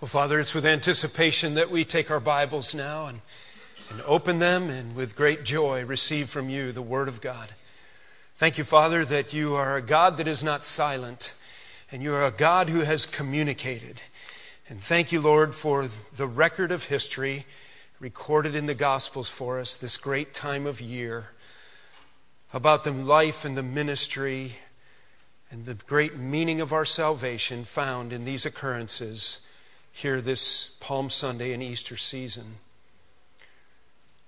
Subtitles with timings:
[0.00, 3.20] Well, Father, it's with anticipation that we take our Bibles now and,
[3.90, 7.48] and open them and with great joy receive from you the Word of God.
[8.36, 11.36] Thank you, Father, that you are a God that is not silent
[11.90, 14.00] and you are a God who has communicated.
[14.68, 17.44] And thank you, Lord, for the record of history
[17.98, 21.30] recorded in the Gospels for us this great time of year
[22.54, 24.52] about the life and the ministry
[25.50, 29.44] and the great meaning of our salvation found in these occurrences
[29.98, 32.58] here this Palm Sunday and Easter season.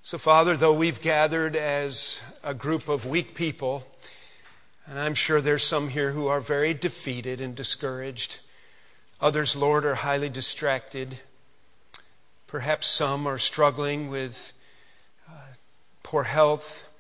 [0.03, 3.87] So, Father, though we've gathered as a group of weak people,
[4.85, 8.41] and I'm sure there's some here who are very defeated and discouraged,
[9.21, 11.21] others, Lord, are highly distracted.
[12.49, 14.53] Perhaps some are struggling with
[15.31, 15.55] uh,
[16.03, 16.93] poor health,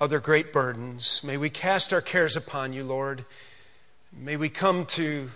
[0.00, 1.22] other great burdens.
[1.22, 3.24] May we cast our cares upon you, Lord.
[4.12, 5.30] May we come to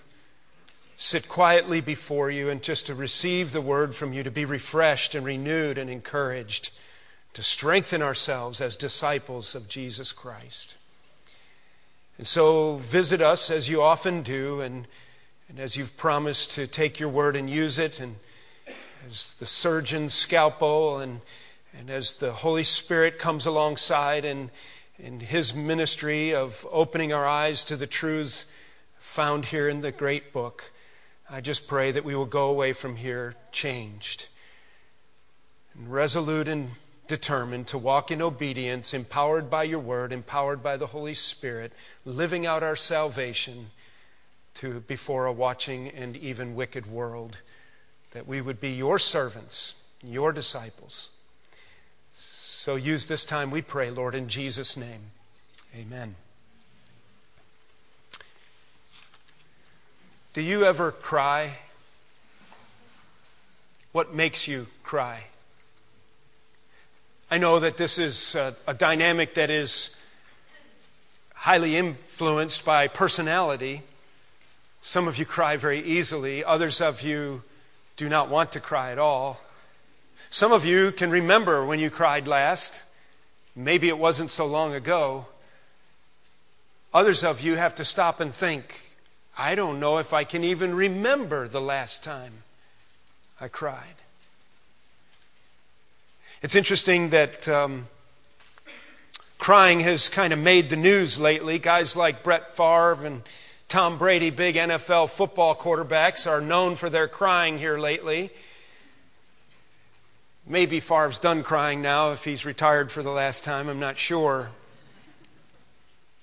[0.96, 5.14] sit quietly before you and just to receive the word from you, to be refreshed
[5.14, 6.70] and renewed and encouraged,
[7.32, 10.76] to strengthen ourselves as disciples of Jesus Christ.
[12.16, 14.86] And so visit us as you often do, and,
[15.48, 18.16] and as you've promised to take your word and use it, and
[19.08, 21.20] as the surgeon's scalpel, and,
[21.76, 24.50] and as the Holy Spirit comes alongside and
[24.98, 28.54] in his ministry of opening our eyes to the truths
[28.98, 30.70] found here in the great book.
[31.30, 34.28] I just pray that we will go away from here changed
[35.74, 36.72] and resolute and
[37.08, 41.72] determined to walk in obedience, empowered by your word, empowered by the Holy Spirit,
[42.04, 43.70] living out our salvation
[44.54, 47.38] to before a watching and even wicked world,
[48.12, 51.10] that we would be your servants, your disciples.
[52.12, 55.10] So use this time, we pray, Lord, in Jesus' name.
[55.76, 56.14] Amen.
[60.34, 61.52] Do you ever cry?
[63.92, 65.22] What makes you cry?
[67.30, 70.02] I know that this is a, a, dynamic that is
[71.34, 73.82] highly influenced by personality.
[74.82, 77.44] Some of you cry very easily, others of you
[77.96, 79.40] do not want to cry at all.
[80.30, 82.82] Some of you can remember when you cried last.
[83.54, 85.26] Maybe it wasn't so long ago.
[86.92, 88.83] Others of you have to stop and think
[89.36, 92.44] I don't know if I can even remember the last time
[93.40, 93.96] I cried.
[96.40, 97.86] It's interesting that um,
[99.38, 101.58] crying has kind of made the news lately.
[101.58, 103.22] Guys like Brett Favre and
[103.66, 108.30] Tom Brady, big NFL football quarterbacks, are known for their crying here lately.
[110.46, 114.50] Maybe Favre's done crying now if he's retired for the last time, I'm not sure.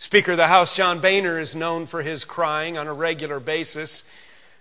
[0.01, 4.11] Speaker of the House, John Boehner, is known for his crying on a regular basis.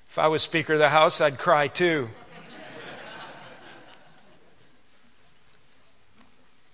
[0.06, 2.10] If I was Speaker of the House, I'd cry too.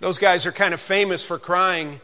[0.01, 2.01] Those guys are kind of famous for crying.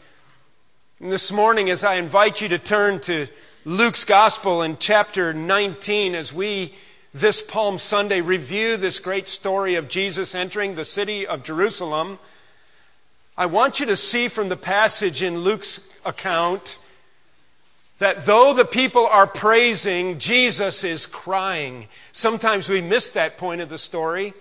[1.00, 3.26] And this morning, as I invite you to turn to
[3.64, 6.74] Luke's Gospel in chapter 19, as we
[7.12, 12.20] this Palm Sunday review this great story of Jesus entering the city of Jerusalem,
[13.36, 16.78] I want you to see from the passage in Luke's account
[17.98, 21.88] that though the people are praising, Jesus is crying.
[22.12, 24.34] Sometimes we miss that point of the story.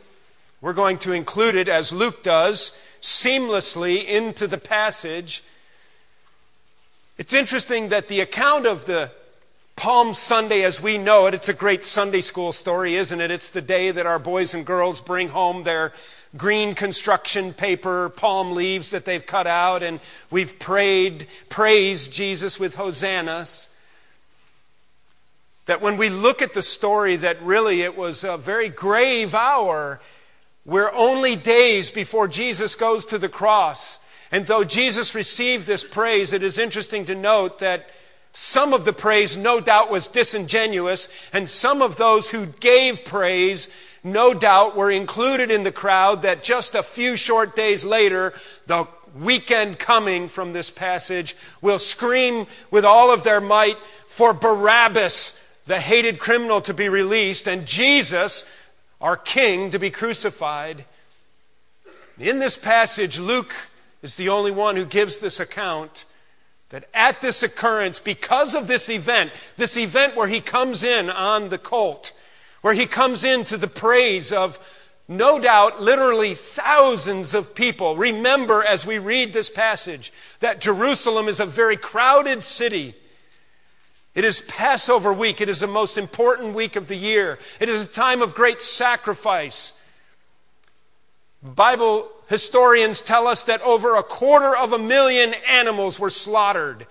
[0.59, 5.43] We're going to include it, as Luke does, seamlessly into the passage.
[7.17, 9.11] It's interesting that the account of the
[9.77, 13.31] Palm Sunday as we know it, it's a great Sunday school story, isn't it?
[13.31, 15.93] It's the day that our boys and girls bring home their
[16.37, 19.99] green construction paper palm leaves that they've cut out, and
[20.29, 23.75] we've prayed, praised Jesus with hosannas.
[25.65, 29.99] That when we look at the story, that really it was a very grave hour.
[30.65, 34.03] We're only days before Jesus goes to the cross.
[34.31, 37.89] And though Jesus received this praise, it is interesting to note that
[38.33, 43.75] some of the praise, no doubt, was disingenuous, and some of those who gave praise,
[44.03, 48.33] no doubt, were included in the crowd that just a few short days later,
[48.65, 48.87] the
[49.19, 53.77] weekend coming from this passage, will scream with all of their might
[54.07, 58.69] for Barabbas, the hated criminal, to be released, and Jesus,
[58.99, 60.85] our King, to be crucified.
[62.19, 63.53] In this passage, Luke
[64.01, 66.05] is the only one who gives this account
[66.69, 71.49] that at this occurrence, because of this event, this event where he comes in on
[71.49, 72.13] the colt,
[72.61, 74.59] where he comes into the praise of
[75.07, 77.97] no doubt literally thousands of people.
[77.97, 82.95] Remember as we read this passage that Jerusalem is a very crowded city.
[84.15, 85.41] It is Passover week.
[85.41, 87.39] It is the most important week of the year.
[87.59, 89.81] It is a time of great sacrifice.
[91.43, 96.85] Bible historians tell us that over a quarter of a million animals were slaughtered,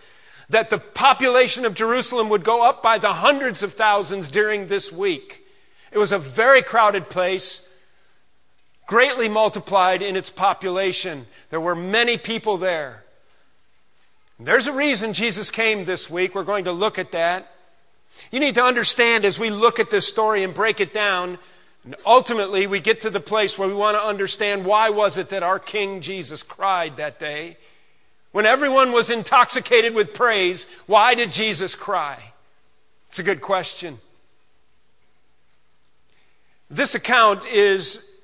[0.49, 4.93] that the population of Jerusalem would go up by the hundreds of thousands during this
[4.93, 5.47] week.
[5.93, 7.67] It was a very crowded place,
[8.87, 11.27] greatly multiplied in its population.
[11.51, 13.05] There were many people there.
[14.39, 16.35] There's a reason Jesus came this week.
[16.35, 17.53] We're going to look at that.
[18.33, 21.39] You need to understand as we look at this story and break it down,
[21.85, 25.29] and ultimately we get to the place where we want to understand why was it
[25.31, 27.57] that our King Jesus cried that day?
[28.33, 32.19] When everyone was intoxicated with praise, why did Jesus cry?
[33.09, 33.99] It's a good question.
[36.73, 38.15] This account is,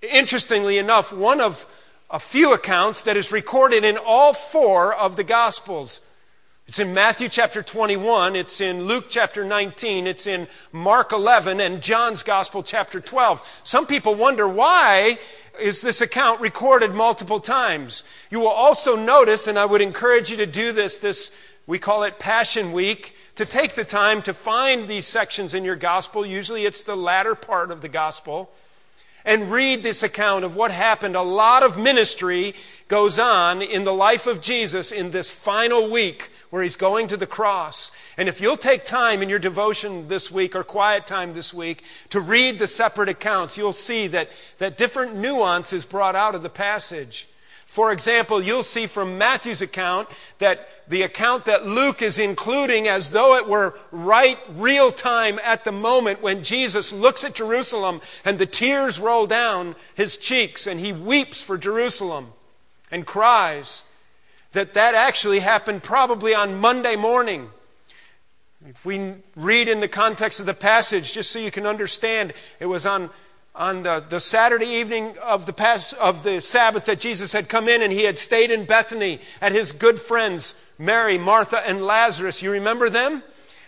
[0.00, 1.66] interestingly enough, one of
[2.10, 6.10] a few accounts that is recorded in all four of the Gospels.
[6.66, 11.82] It's in Matthew chapter 21, it's in Luke chapter 19, it's in Mark 11, and
[11.82, 13.60] John's Gospel chapter 12.
[13.64, 15.18] Some people wonder why
[15.60, 18.02] is this account recorded multiple times.
[18.30, 22.02] You will also notice, and I would encourage you to do this, this we call
[22.04, 26.24] it Passion Week, to take the time to find these sections in your Gospel.
[26.24, 28.50] Usually it's the latter part of the Gospel
[29.24, 31.16] and read this account of what happened.
[31.16, 32.54] A lot of ministry
[32.88, 37.16] goes on in the life of Jesus in this final week where he's going to
[37.16, 37.90] the cross.
[38.16, 41.82] And if you'll take time in your devotion this week or quiet time this week
[42.10, 44.28] to read the separate accounts, you'll see that,
[44.58, 47.26] that different nuance is brought out of the passage.
[47.74, 53.10] For example, you'll see from Matthew's account that the account that Luke is including as
[53.10, 58.38] though it were right real time at the moment when Jesus looks at Jerusalem and
[58.38, 62.28] the tears roll down his cheeks and he weeps for Jerusalem
[62.92, 63.90] and cries
[64.52, 67.50] that that actually happened probably on Monday morning.
[68.68, 72.66] If we read in the context of the passage, just so you can understand, it
[72.66, 73.10] was on
[73.54, 77.68] on the, the Saturday evening of the, past, of the Sabbath that Jesus had come
[77.68, 82.42] in and he had stayed in Bethany at his good friends, Mary, Martha, and Lazarus.
[82.42, 83.22] You remember them?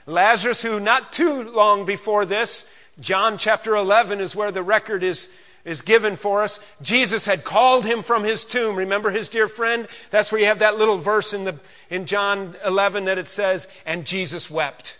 [0.06, 5.36] Lazarus, who not too long before this, John chapter 11 is where the record is,
[5.64, 6.74] is given for us.
[6.82, 8.76] Jesus had called him from his tomb.
[8.76, 9.86] Remember his dear friend?
[10.10, 11.56] That's where you have that little verse in, the,
[11.90, 14.98] in John 11 that it says, and Jesus wept.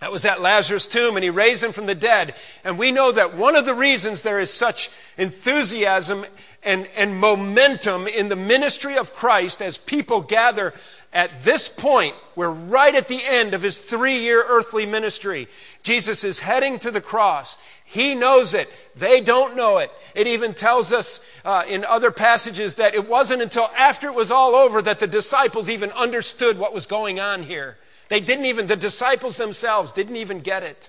[0.00, 2.34] That was at Lazarus' tomb, and he raised him from the dead.
[2.64, 6.24] And we know that one of the reasons there is such enthusiasm
[6.62, 10.72] and, and momentum in the ministry of Christ as people gather
[11.12, 15.48] at this point, we're right at the end of his three year earthly ministry.
[15.82, 17.58] Jesus is heading to the cross.
[17.90, 18.70] He knows it.
[18.94, 19.90] They don't know it.
[20.14, 24.30] It even tells us uh, in other passages that it wasn't until after it was
[24.30, 27.78] all over that the disciples even understood what was going on here.
[28.08, 30.88] They didn't even, the disciples themselves didn't even get it.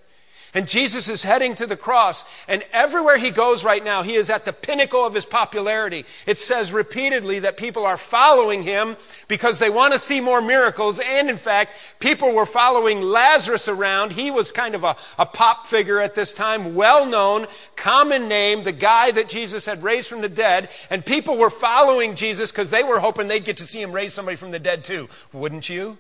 [0.54, 4.30] And Jesus is heading to the cross, and everywhere he goes right now, he is
[4.30, 6.06] at the pinnacle of his popularity.
[6.28, 8.98] It says repeatedly that people are following him
[9.30, 14.12] because they want to see more miracles, and in fact, people were following Lazarus around.
[14.12, 17.48] He was kind of a, a pop figure at this time, well known,
[17.78, 22.16] common name, the guy that Jesus had raised from the dead, and people were following
[22.16, 24.84] Jesus because they were hoping they'd get to see him raise somebody from the dead
[24.84, 25.08] too.
[25.32, 25.98] Wouldn't you?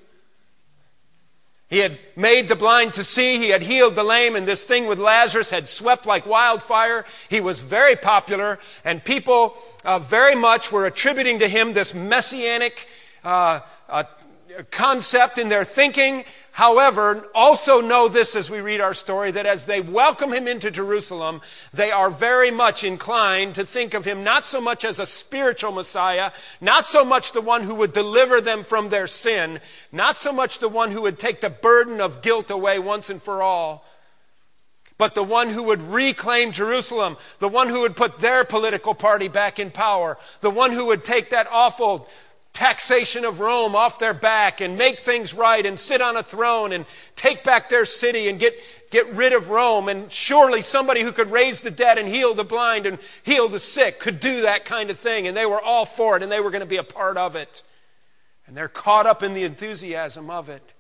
[1.71, 3.37] He had made the blind to see.
[3.37, 4.35] He had healed the lame.
[4.35, 7.05] And this thing with Lazarus had swept like wildfire.
[7.29, 8.59] He was very popular.
[8.83, 12.87] And people uh, very much were attributing to him this messianic
[13.23, 14.03] uh, uh,
[14.69, 16.25] concept in their thinking.
[16.53, 20.69] However, also know this as we read our story that as they welcome him into
[20.69, 21.41] Jerusalem,
[21.73, 25.71] they are very much inclined to think of him not so much as a spiritual
[25.71, 29.59] Messiah, not so much the one who would deliver them from their sin,
[29.93, 33.21] not so much the one who would take the burden of guilt away once and
[33.21, 33.85] for all,
[34.97, 39.29] but the one who would reclaim Jerusalem, the one who would put their political party
[39.29, 42.09] back in power, the one who would take that awful
[42.53, 46.73] taxation of Rome off their back and make things right and sit on a throne
[46.73, 48.53] and take back their city and get,
[48.91, 49.87] get rid of Rome.
[49.89, 53.59] And surely somebody who could raise the dead and heal the blind and heal the
[53.59, 55.27] sick could do that kind of thing.
[55.27, 57.35] And they were all for it and they were going to be a part of
[57.35, 57.63] it.
[58.45, 60.73] And they're caught up in the enthusiasm of it.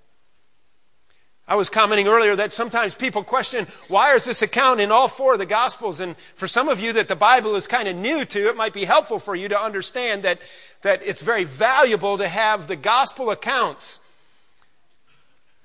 [1.51, 5.33] I was commenting earlier that sometimes people question why is this account in all four
[5.33, 5.99] of the Gospels?
[5.99, 8.71] And for some of you that the Bible is kind of new to, it might
[8.71, 10.39] be helpful for you to understand that,
[10.83, 13.99] that it's very valuable to have the Gospel accounts.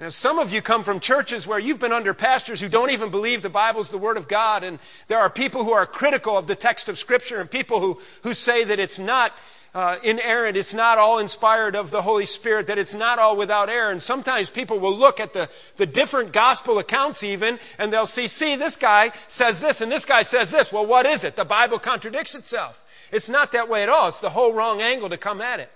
[0.01, 3.13] Now, some of you come from churches where you've been under pastors who don't even
[3.13, 6.37] believe the Bible is the Word of God, and there are people who are critical
[6.37, 9.33] of the text of Scripture and people who, who say that it's not
[9.77, 13.69] uh, inerrant, it's not all inspired of the Holy Spirit, that it's not all without
[13.69, 13.91] error.
[13.91, 18.27] And sometimes people will look at the, the different gospel accounts, even, and they'll see,
[18.27, 20.73] see, this guy says this and this guy says this.
[20.73, 21.37] Well, what is it?
[21.37, 22.83] The Bible contradicts itself.
[23.13, 24.09] It's not that way at all.
[24.09, 25.71] It's the whole wrong angle to come at it.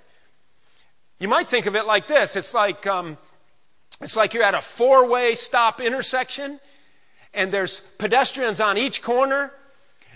[1.19, 3.19] You might think of it like this it's like, um,
[4.01, 6.59] it's like you're at a four way stop intersection,
[7.35, 9.53] and there's pedestrians on each corner,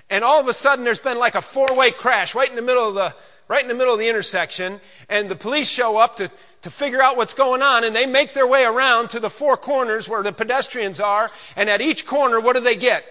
[0.09, 2.63] and all of a sudden there's been like a four way crash right in the
[2.63, 3.15] middle of the
[3.49, 6.31] right in the middle of the intersection, and the police show up to,
[6.63, 9.57] to figure out what's going on, and they make their way around to the four
[9.57, 13.05] corners where the pedestrians are, and at each corner, what do they get?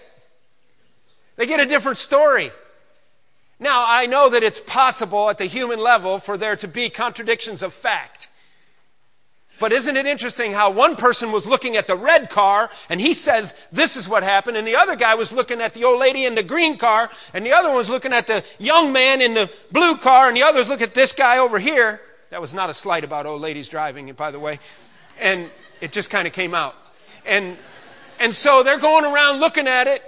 [1.36, 2.52] They get a different story.
[3.60, 7.62] Now, I know that it's possible at the human level for there to be contradictions
[7.62, 8.28] of fact.
[9.60, 13.14] But isn't it interesting how one person was looking at the red car and he
[13.14, 16.24] says this is what happened, and the other guy was looking at the old lady
[16.24, 19.34] in the green car, and the other one was looking at the young man in
[19.34, 22.00] the blue car, and the others look at this guy over here.
[22.30, 24.58] That was not a slight about old ladies driving, by the way.
[25.20, 26.74] And it just kind of came out.
[27.24, 27.56] And,
[28.18, 30.02] and so they're going around looking at it,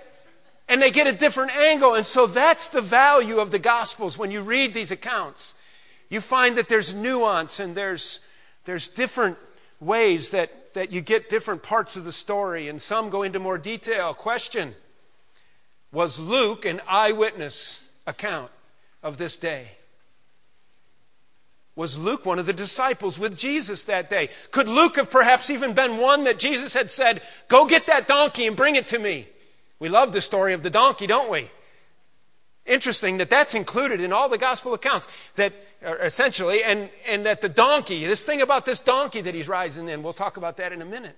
[0.68, 1.94] and they get a different angle.
[1.94, 5.54] And so that's the value of the Gospels when you read these accounts.
[6.08, 8.26] You find that there's nuance and there's
[8.66, 9.38] there's different
[9.80, 13.56] ways that, that you get different parts of the story, and some go into more
[13.56, 14.12] detail.
[14.12, 14.74] Question
[15.92, 18.50] Was Luke an eyewitness account
[19.02, 19.70] of this day?
[21.76, 24.30] Was Luke one of the disciples with Jesus that day?
[24.50, 28.46] Could Luke have perhaps even been one that Jesus had said, Go get that donkey
[28.46, 29.28] and bring it to me?
[29.78, 31.50] We love the story of the donkey, don't we?
[32.66, 35.52] Interesting that that's included in all the gospel accounts, that
[35.84, 39.88] uh, essentially, and, and that the donkey, this thing about this donkey that he's rising
[39.88, 41.16] in, we'll talk about that in a minute.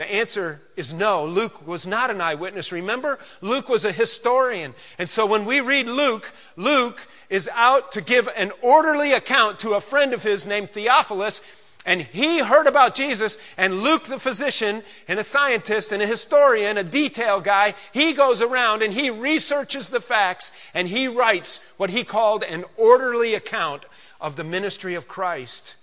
[0.00, 1.26] The answer is no.
[1.26, 2.72] Luke was not an eyewitness.
[2.72, 4.74] Remember, Luke was a historian.
[4.98, 9.74] And so when we read Luke, Luke is out to give an orderly account to
[9.74, 11.42] a friend of his named Theophilus
[11.86, 16.76] and he heard about Jesus, and Luke, the physician, and a scientist, and a historian,
[16.76, 21.90] a detail guy, he goes around and he researches the facts and he writes what
[21.90, 23.86] he called an orderly account
[24.20, 25.76] of the ministry of Christ.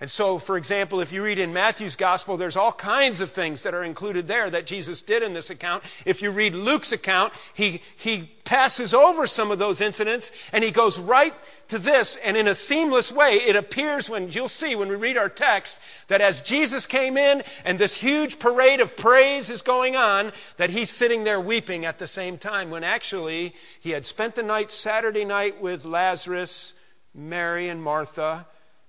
[0.00, 3.64] And so, for example, if you read in Matthew's gospel, there's all kinds of things
[3.64, 5.82] that are included there that Jesus did in this account.
[6.06, 10.70] If you read Luke's account, he, he passes over some of those incidents and he
[10.70, 11.34] goes right
[11.66, 12.14] to this.
[12.14, 15.80] And in a seamless way, it appears when you'll see when we read our text
[16.06, 20.70] that as Jesus came in and this huge parade of praise is going on, that
[20.70, 24.70] he's sitting there weeping at the same time when actually he had spent the night
[24.70, 26.74] Saturday night with Lazarus,
[27.12, 28.46] Mary, and Martha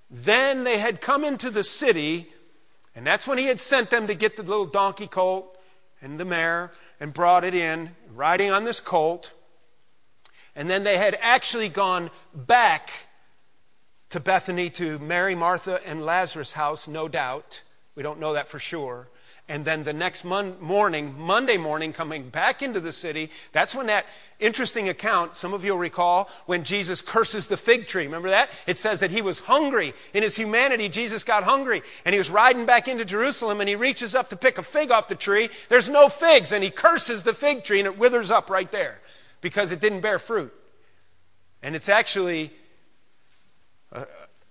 [0.09, 2.31] then they had come into the city,
[2.95, 5.57] and that's when he had sent them to get the little donkey colt
[6.01, 9.31] and the mare and brought it in, riding on this colt.
[10.55, 13.07] And then they had actually gone back
[14.09, 17.61] to Bethany to Mary, Martha, and Lazarus' house, no doubt.
[17.95, 19.09] We don't know that for sure.
[19.49, 23.87] And then the next mon- morning, Monday morning, coming back into the city, that's when
[23.87, 24.05] that
[24.39, 28.05] interesting account, some of you will recall, when Jesus curses the fig tree.
[28.05, 28.51] Remember that?
[28.67, 29.95] It says that he was hungry.
[30.13, 31.81] In his humanity, Jesus got hungry.
[32.05, 34.91] And he was riding back into Jerusalem and he reaches up to pick a fig
[34.91, 35.49] off the tree.
[35.67, 36.51] There's no figs.
[36.51, 39.01] And he curses the fig tree and it withers up right there
[39.41, 40.53] because it didn't bear fruit.
[41.63, 42.51] And it's actually,
[43.91, 44.05] uh,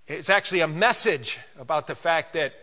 [0.07, 2.53] it's actually a message about the fact that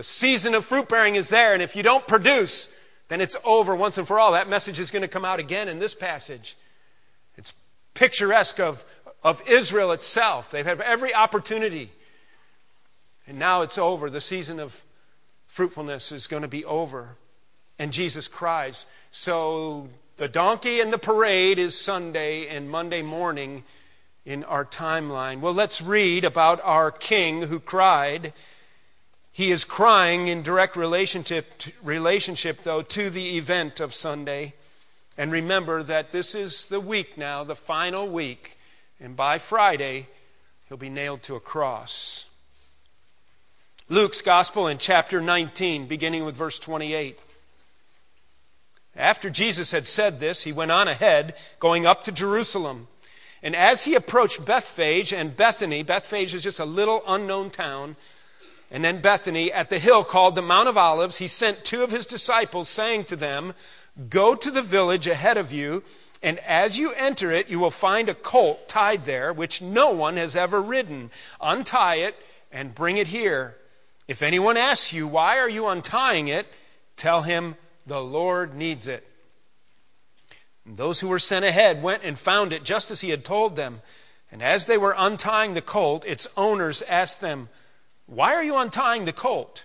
[0.00, 2.74] the season of fruit bearing is there, and if you don't produce,
[3.08, 4.32] then it's over once and for all.
[4.32, 6.56] That message is going to come out again in this passage.
[7.36, 7.52] It's
[7.92, 8.82] picturesque of,
[9.22, 10.50] of Israel itself.
[10.50, 11.90] They've had every opportunity.
[13.26, 14.08] And now it's over.
[14.08, 14.82] The season of
[15.48, 17.16] fruitfulness is going to be over.
[17.78, 18.86] And Jesus cries.
[19.10, 23.64] So the donkey and the parade is Sunday and Monday morning
[24.24, 25.40] in our timeline.
[25.40, 28.32] Well, let's read about our king who cried
[29.40, 34.52] he is crying in direct relationship, relationship, though, to the event of Sunday.
[35.16, 38.58] And remember that this is the week now, the final week.
[39.00, 40.08] And by Friday,
[40.68, 42.28] he'll be nailed to a cross.
[43.88, 47.18] Luke's Gospel in chapter 19, beginning with verse 28.
[48.94, 52.88] After Jesus had said this, he went on ahead, going up to Jerusalem.
[53.42, 57.96] And as he approached Bethphage and Bethany, Bethphage is just a little unknown town
[58.70, 61.90] and then Bethany at the hill called the Mount of Olives, he sent two of
[61.90, 63.54] his disciples, saying to them,
[64.08, 65.82] Go to the village ahead of you,
[66.22, 70.16] and as you enter it, you will find a colt tied there, which no one
[70.16, 71.10] has ever ridden.
[71.40, 72.14] Untie it
[72.52, 73.56] and bring it here.
[74.06, 76.46] If anyone asks you, Why are you untying it?
[76.94, 79.06] tell him, The Lord needs it.
[80.64, 83.56] And those who were sent ahead went and found it just as he had told
[83.56, 83.80] them.
[84.30, 87.48] And as they were untying the colt, its owners asked them,
[88.10, 89.64] Why are you untying the colt?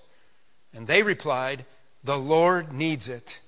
[0.72, 1.66] And they replied,
[2.04, 3.40] The Lord needs it.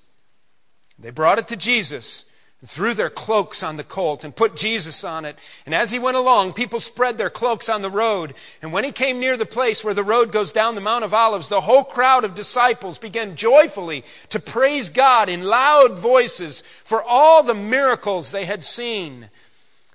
[0.98, 2.28] They brought it to Jesus
[2.60, 5.38] and threw their cloaks on the colt and put Jesus on it.
[5.64, 8.34] And as he went along, people spread their cloaks on the road.
[8.60, 11.14] And when he came near the place where the road goes down the Mount of
[11.14, 17.00] Olives, the whole crowd of disciples began joyfully to praise God in loud voices for
[17.00, 19.30] all the miracles they had seen.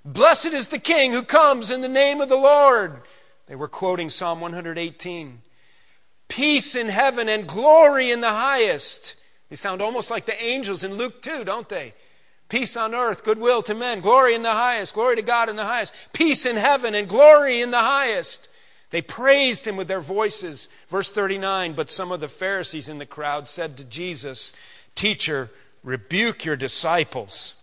[0.06, 3.02] Blessed is the King who comes in the name of the Lord.
[3.46, 5.42] They were quoting Psalm 118.
[6.28, 9.16] Peace in heaven and glory in the highest.
[9.50, 11.94] They sound almost like the angels in Luke 2, don't they?
[12.50, 15.66] Peace on earth, goodwill to men, glory in the highest, glory to God in the
[15.66, 18.50] highest, peace in heaven and glory in the highest.
[18.92, 20.70] They praised him with their voices.
[20.88, 24.54] Verse 39 But some of the Pharisees in the crowd said to Jesus,
[24.94, 25.50] Teacher,
[25.84, 27.63] rebuke your disciples.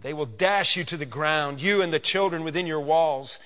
[0.00, 3.38] They will dash you to the ground, you and the children within your walls.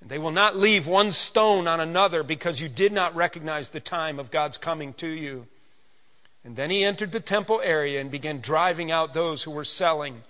[0.00, 3.80] And they will not leave one stone on another because you did not recognize the
[3.80, 5.46] time of God's coming to you.
[6.44, 10.22] And then he entered the temple area and began driving out those who were selling.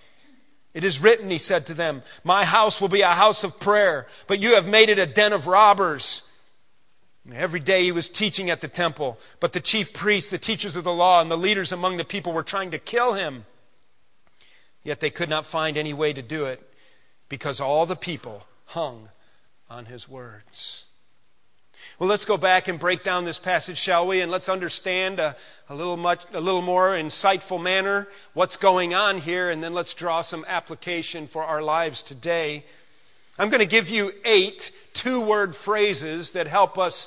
[0.75, 4.07] It is written, he said to them, My house will be a house of prayer,
[4.27, 6.31] but you have made it a den of robbers.
[7.33, 10.85] Every day he was teaching at the temple, but the chief priests, the teachers of
[10.85, 13.45] the law, and the leaders among the people were trying to kill him.
[14.83, 16.63] Yet they could not find any way to do it
[17.29, 19.09] because all the people hung
[19.69, 20.87] on his words.
[21.99, 24.21] Well, let's go back and break down this passage, shall we?
[24.21, 25.37] And let's understand a,
[25.69, 29.95] a, little much, a little more insightful manner what's going on here, and then let's
[29.95, 32.65] draw some application for our lives today.
[33.39, 37.07] I'm going to give you eight two word phrases that help us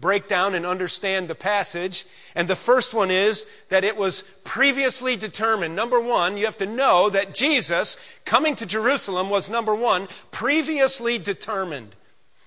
[0.00, 2.04] break down and understand the passage.
[2.34, 5.76] And the first one is that it was previously determined.
[5.76, 11.18] Number one, you have to know that Jesus coming to Jerusalem was number one, previously
[11.18, 11.94] determined.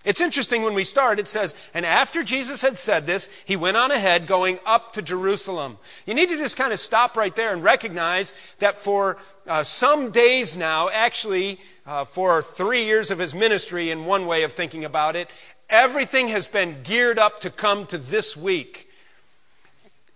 [0.06, 3.78] It's interesting when we start, it says, and after Jesus had said this, he went
[3.78, 5.78] on ahead going up to Jerusalem.
[6.06, 10.12] You need to just kind of stop right there and recognize that for uh, some
[10.12, 14.84] days now, actually, uh, for three years of his ministry, in one way of thinking
[14.84, 15.30] about it,
[15.70, 18.90] everything has been geared up to come to this week.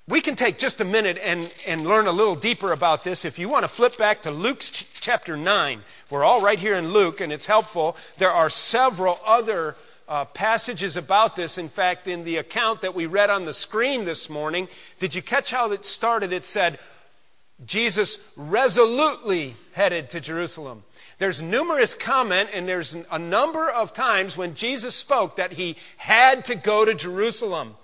[0.08, 3.26] We can take just a minute and, and learn a little deeper about this.
[3.26, 6.76] If you want to flip back to Luke ch- chapter 9, we're all right here
[6.76, 7.98] in Luke, and it's helpful.
[8.18, 9.76] There are several other
[10.08, 11.58] uh, passages about this.
[11.58, 15.22] In fact, in the account that we read on the screen this morning, did you
[15.22, 16.32] catch how it started?
[16.32, 16.80] It said,
[17.66, 20.84] Jesus resolutely headed to Jerusalem.
[21.20, 26.46] There's numerous comment, and there's a number of times when Jesus spoke that he had
[26.46, 27.76] to go to Jerusalem.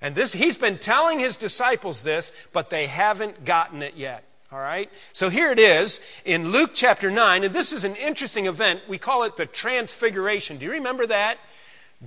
[0.00, 4.24] And this, he's been telling his disciples this, but they haven't gotten it yet.
[4.50, 4.90] All right?
[5.12, 8.80] So here it is in Luke chapter 9, and this is an interesting event.
[8.88, 10.58] We call it the Transfiguration.
[10.58, 11.38] Do you remember that?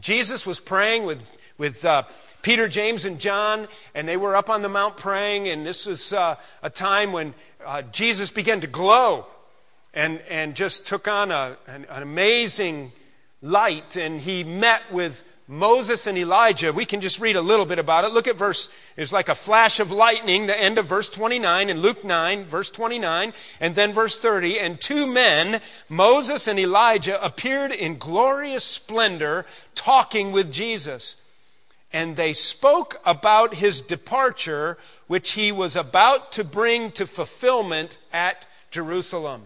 [0.02, 1.24] Jesus was praying with,
[1.58, 2.04] with uh,
[2.42, 6.12] Peter, James, and John, and they were up on the mount praying, and this was
[6.12, 7.34] uh, a time when
[7.66, 9.28] uh, Jesus began to glow
[9.98, 12.92] and, and just took on a, an, an amazing
[13.42, 17.80] light, and he met with Moses and Elijah, we can just read a little bit
[17.80, 18.12] about it.
[18.12, 21.80] Look at verse, it's like a flash of lightning, the end of verse 29 in
[21.80, 24.60] Luke 9, verse 29, and then verse 30.
[24.60, 31.26] And two men, Moses and Elijah, appeared in glorious splendor talking with Jesus.
[31.92, 38.46] And they spoke about his departure, which he was about to bring to fulfillment at
[38.70, 39.46] Jerusalem.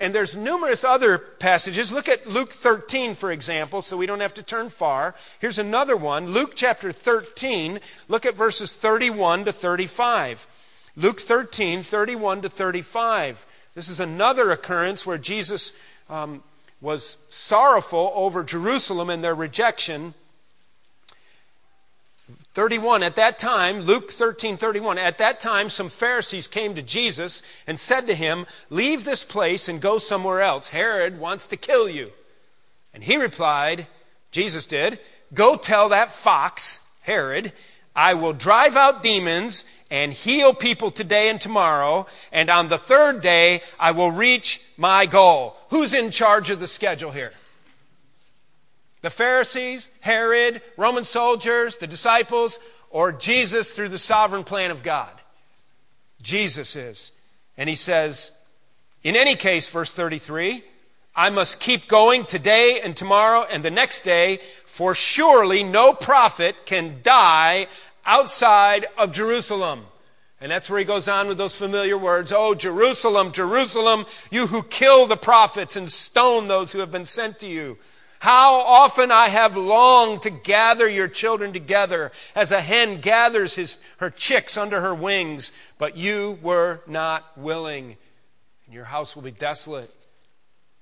[0.00, 1.92] And there's numerous other passages.
[1.92, 5.14] Look at Luke 13, for example, so we don't have to turn far.
[5.40, 7.80] Here's another one Luke chapter 13.
[8.08, 10.46] Look at verses 31 to 35.
[10.96, 13.46] Luke 13, 31 to 35.
[13.74, 16.42] This is another occurrence where Jesus um,
[16.80, 20.14] was sorrowful over Jerusalem and their rejection
[22.54, 27.42] 31 at that time luke 13 31 at that time some pharisees came to jesus
[27.66, 30.68] and said to him leave this place and go somewhere else.
[30.68, 32.10] Herod wants to kill you.
[32.92, 33.88] And he replied
[34.30, 35.00] jesus did
[35.32, 37.52] go tell that fox herod
[37.96, 43.20] i will drive out demons and heal people today and tomorrow and on the third
[43.20, 45.56] day i will reach my goal.
[45.70, 47.32] Who's in charge of the schedule here
[49.04, 55.10] The Pharisees, Herod, Roman soldiers, the disciples, or Jesus through the sovereign plan of God?
[56.22, 57.12] Jesus is.
[57.58, 58.32] And he says,
[59.02, 60.64] in any case, verse 33,
[61.14, 66.64] I must keep going today and tomorrow and the next day, for surely no prophet
[66.64, 67.66] can die
[68.06, 69.82] outside of Jerusalem.
[70.40, 74.62] And that's where he goes on with those familiar words Oh, Jerusalem, Jerusalem, you who
[74.62, 77.76] kill the prophets and stone those who have been sent to you.
[78.24, 83.76] How often I have longed to gather your children together as a hen gathers his,
[83.98, 87.98] her chicks under her wings, but you were not willing.
[88.64, 89.94] And your house will be desolate.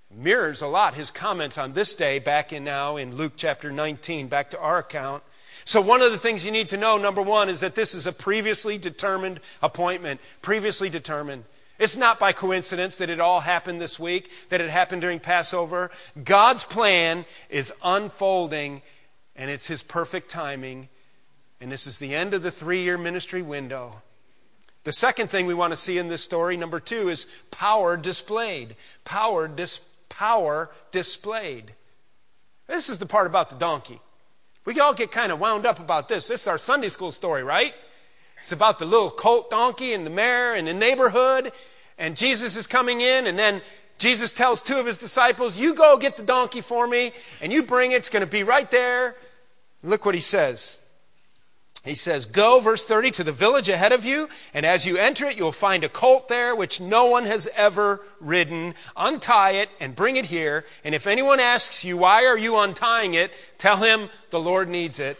[0.08, 4.28] Mirrors a lot his comments on this day back in now in Luke chapter 19,
[4.28, 5.24] back to our account.
[5.64, 8.06] So, one of the things you need to know, number one, is that this is
[8.06, 10.20] a previously determined appointment.
[10.42, 11.42] Previously determined.
[11.82, 15.90] It's not by coincidence that it all happened this week, that it happened during Passover.
[16.22, 18.82] God's plan is unfolding,
[19.34, 20.88] and it's His perfect timing.
[21.60, 24.02] And this is the end of the three year ministry window.
[24.84, 28.76] The second thing we want to see in this story, number two, is power displayed.
[29.02, 31.72] Power, dis- power displayed.
[32.68, 33.98] This is the part about the donkey.
[34.64, 36.28] We all get kind of wound up about this.
[36.28, 37.74] This is our Sunday school story, right?
[38.38, 41.52] It's about the little colt donkey and the mare and the neighborhood.
[41.98, 43.62] And Jesus is coming in, and then
[43.98, 47.62] Jesus tells two of his disciples, You go get the donkey for me, and you
[47.62, 47.96] bring it.
[47.96, 49.16] It's going to be right there.
[49.82, 50.82] Look what he says.
[51.84, 55.26] He says, Go, verse 30, to the village ahead of you, and as you enter
[55.26, 58.74] it, you'll find a colt there which no one has ever ridden.
[58.96, 60.64] Untie it and bring it here.
[60.84, 63.32] And if anyone asks you, Why are you untying it?
[63.58, 65.16] tell him the Lord needs it.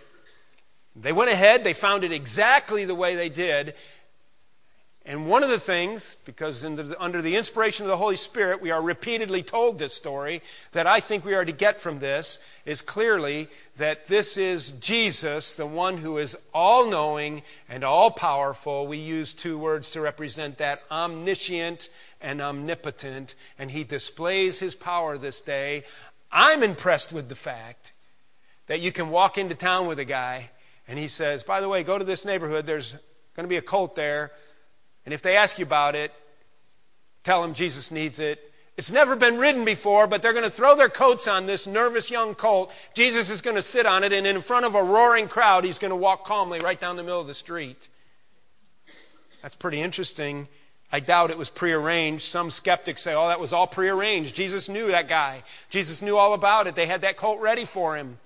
[0.95, 3.75] They went ahead, they found it exactly the way they did,
[5.05, 8.71] and one of the things, because the, under the inspiration of the Holy Spirit, we
[8.71, 12.83] are repeatedly told this story, that I think we are to get from this is
[12.83, 18.87] clearly that this is Jesus, the one who is all knowing and all powerful.
[18.87, 21.89] We use two words to represent that omniscient
[22.21, 25.83] and omnipotent, and he displays his power this day.
[26.31, 27.93] I'm impressed with the fact
[28.69, 30.51] that you can walk into town with a guy
[30.87, 32.93] and he says, By the way, go to this neighborhood, there's
[33.35, 34.33] going to be a cult there
[35.05, 36.13] and if they ask you about it,
[37.25, 38.53] tell them Jesus needs it.
[38.77, 42.11] It's never been ridden before, but they're going to throw their coats on this nervous
[42.11, 42.73] young colt.
[42.95, 45.79] Jesus is going to sit on it, and in front of a roaring crowd, he's
[45.79, 47.89] going to walk calmly right down the middle of the street.
[49.43, 50.49] That's pretty interesting.
[50.91, 52.25] I doubt it was prearranged.
[52.25, 54.37] Some skeptics say, oh, that was all prearranged.
[54.37, 55.43] Jesus knew that guy.
[55.69, 56.75] Jesus knew all about it.
[56.75, 58.19] They had that colt ready for him.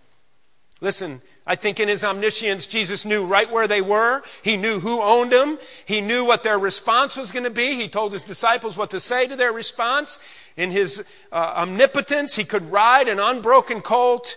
[0.82, 4.22] Listen, I think in his omniscience, Jesus knew right where they were.
[4.42, 5.58] He knew who owned them.
[5.86, 7.74] He knew what their response was going to be.
[7.74, 10.20] He told his disciples what to say to their response.
[10.54, 14.36] In his uh, omnipotence, he could ride an unbroken colt.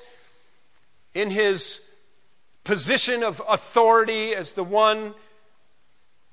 [1.14, 1.90] In his
[2.64, 5.16] position of authority as the one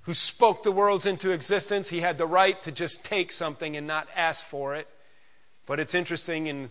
[0.02, 3.88] who spoke the worlds into existence, he had the right to just take something and
[3.88, 4.86] not ask for it.
[5.66, 6.70] But it's interesting in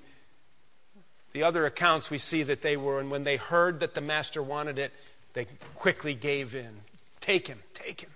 [1.36, 4.41] the other accounts, we see that they were, and when they heard that the master
[4.41, 4.93] wanted it,
[5.34, 5.45] they
[5.76, 6.78] quickly gave in.
[7.19, 8.12] Take him, take him.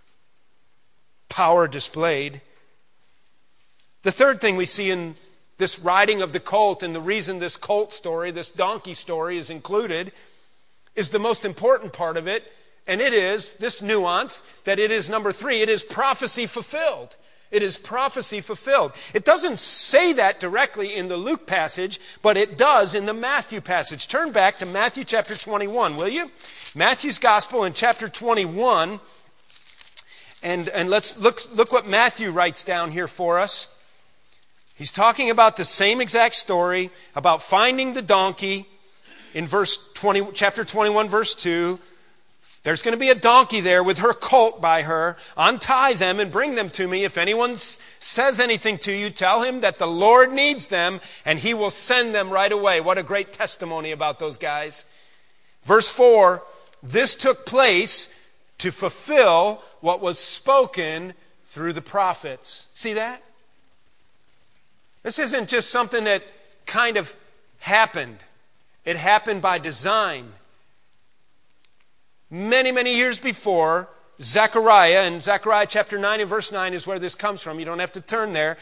[1.28, 2.40] Power displayed.
[4.04, 5.18] The third thing we see in
[5.58, 9.50] this riding of the colt, and the reason this colt story, this donkey story, is
[9.50, 10.14] included,
[10.96, 12.50] is the most important part of it,
[12.88, 17.18] and it is this nuance that it is number three, it is prophecy fulfilled.
[17.52, 18.92] It is prophecy fulfilled.
[19.14, 23.60] It doesn't say that directly in the Luke passage, but it does in the Matthew
[23.60, 24.08] passage.
[24.08, 26.30] Turn back to Matthew chapter 21, will you?
[26.76, 29.00] Matthew's gospel in chapter 21.
[30.44, 33.76] And, and let's look, look what Matthew writes down here for us.
[34.76, 38.68] He's talking about the same exact story about finding the donkey
[39.34, 41.80] in verse 20, chapter 21, verse 2.
[42.64, 45.16] There's going to be a donkey there with her colt by her.
[45.38, 47.06] Untie them and bring them to me.
[47.06, 51.54] If anyone says anything to you, tell him that the Lord needs them and he
[51.54, 52.82] will send them right away.
[52.82, 54.86] What a great testimony about those guys.
[55.64, 56.44] Verse 4
[56.84, 58.16] This took place
[58.58, 61.14] to fulfill what was spoken
[61.46, 62.68] through the prophets.
[62.74, 63.24] See that?
[65.02, 66.24] This isn't just something that
[66.66, 67.16] kind of
[67.60, 68.18] happened,
[68.84, 70.34] it happened by design
[72.30, 73.90] many, many years before,
[74.22, 77.60] Zechariah, and Zechariah chapter 9 and verse 9 is where this comes from.
[77.60, 78.58] You don't have to turn there.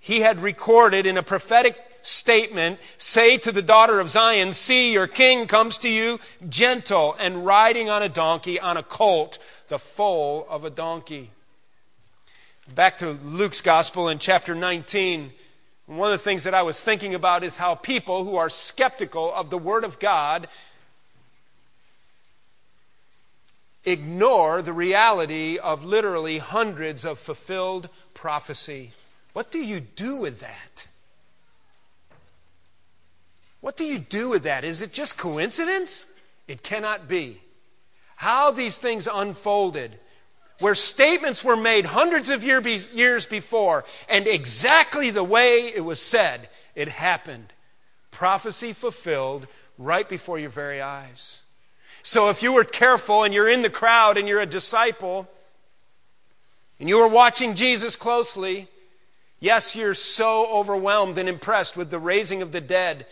[0.00, 5.06] He had recorded in a prophetic statement say to the daughter of Zion, See, your
[5.06, 6.18] king comes to you
[6.48, 11.30] gentle and riding on a donkey, on a colt, the foal of a donkey.
[12.74, 15.32] Back to Luke's gospel in chapter 19,
[15.86, 19.32] one of the things that I was thinking about is how people who are skeptical
[19.32, 20.46] of the Word of God
[23.90, 28.92] ignore the reality of literally hundreds of fulfilled prophecy.
[29.32, 30.86] What do you do with that?
[33.60, 34.64] What do you do with that?
[34.64, 36.14] Is it just coincidence?
[36.46, 37.40] It cannot be.
[38.16, 39.98] How these things unfolded,
[40.60, 45.84] where statements were made hundreds of year be- years before, and exactly the way it
[45.84, 47.52] was said, it happened.
[48.10, 49.46] Prophecy fulfilled
[49.76, 51.42] right before your very eyes.
[52.02, 55.28] So if you were careful and you're in the crowd and you're a disciple,
[56.80, 58.68] and you were watching Jesus closely,
[59.40, 63.06] yes, you're so overwhelmed and impressed with the raising of the dead,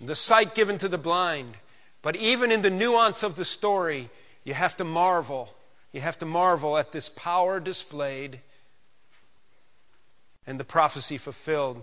[0.00, 1.54] the sight given to the blind.
[2.02, 4.08] But even in the nuance of the story,
[4.44, 5.54] you have to marvel.
[5.92, 8.40] You have to marvel at this power displayed
[10.46, 11.82] and the prophecy fulfilled.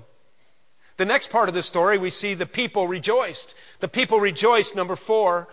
[0.97, 3.55] The next part of the story, we see the people rejoiced.
[3.79, 5.47] The people rejoiced, number four,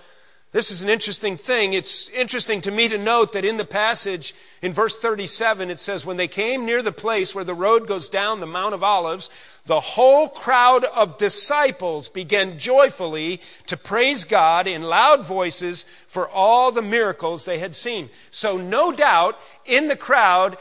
[0.55, 1.73] this is an interesting thing.
[1.73, 6.07] It's interesting to me to note that in the passage, in verse 37, it says,
[6.07, 9.31] When they came near the place where the road goes down the Mount of Olives,
[9.67, 16.71] the whole crowd of disciples began joyfully to praise God in loud voices for all
[16.71, 18.09] the miracles they had seen.
[18.31, 19.37] So, no doubt,
[19.67, 20.57] in the crowd,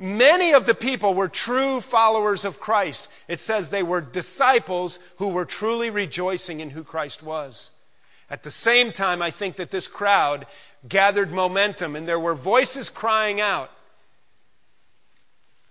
[0.00, 3.10] Many of the people were true followers of Christ.
[3.26, 7.72] It says they were disciples who were truly rejoicing in who Christ was.
[8.30, 10.46] At the same time, I think that this crowd
[10.86, 13.70] gathered momentum and there were voices crying out,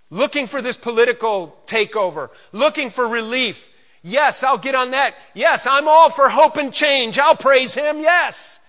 [0.09, 3.71] looking for this political takeover, looking for relief.
[4.01, 5.15] Yes, I'll get on that.
[5.33, 7.19] Yes, I'm all for hope and change.
[7.19, 7.99] I'll praise him.
[7.99, 8.59] Yes.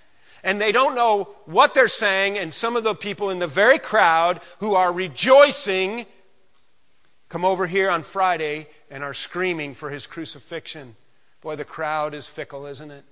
[0.44, 3.78] And they don't know what they're saying, and some of the people in the very
[3.78, 6.06] crowd who are rejoicing
[7.28, 10.96] come over here on Friday and are screaming for his crucifixion.
[11.40, 13.04] Boy, the crowd is fickle, isn't it?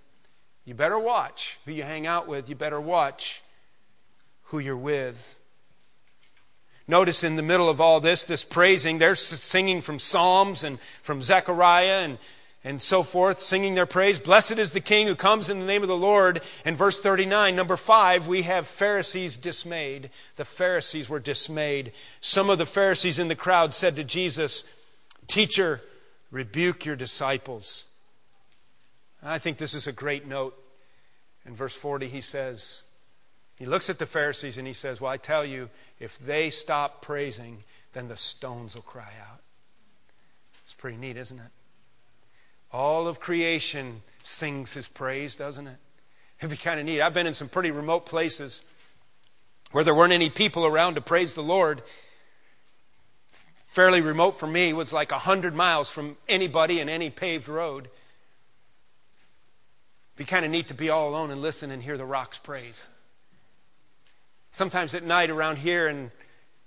[0.66, 2.48] You better watch who you hang out with.
[2.48, 3.40] You better watch
[4.46, 5.38] who you're with.
[6.88, 11.22] Notice in the middle of all this, this praising, they're singing from Psalms and from
[11.22, 12.18] Zechariah and,
[12.64, 14.18] and so forth, singing their praise.
[14.18, 16.40] Blessed is the King who comes in the name of the Lord.
[16.64, 20.11] And verse 39, number five, we have Pharisees dismayed.
[20.35, 21.92] The Pharisees were dismayed.
[22.20, 24.64] Some of the Pharisees in the crowd said to Jesus,
[25.29, 25.81] Teacher,
[26.33, 27.87] rebuke your disciples.
[29.27, 30.57] I think this is a great note.
[31.45, 32.89] In verse 40, he says,
[33.59, 37.01] he looks at the Pharisees and he says, Well, I tell you, if they stop
[37.01, 39.41] praising, then the stones will cry out.
[40.62, 41.51] It's pretty neat, isn't it?
[42.73, 45.79] All of creation sings his praise, doesn't it?
[46.39, 47.01] It'd be kind of neat.
[47.01, 48.62] I've been in some pretty remote places
[49.73, 51.83] where there weren't any people around to praise the Lord.
[53.65, 57.89] Fairly remote for me was like 100 miles from anybody in any paved road
[60.16, 62.88] be kind of neat to be all alone and listen and hear the rocks praise.
[64.50, 66.11] Sometimes at night around here in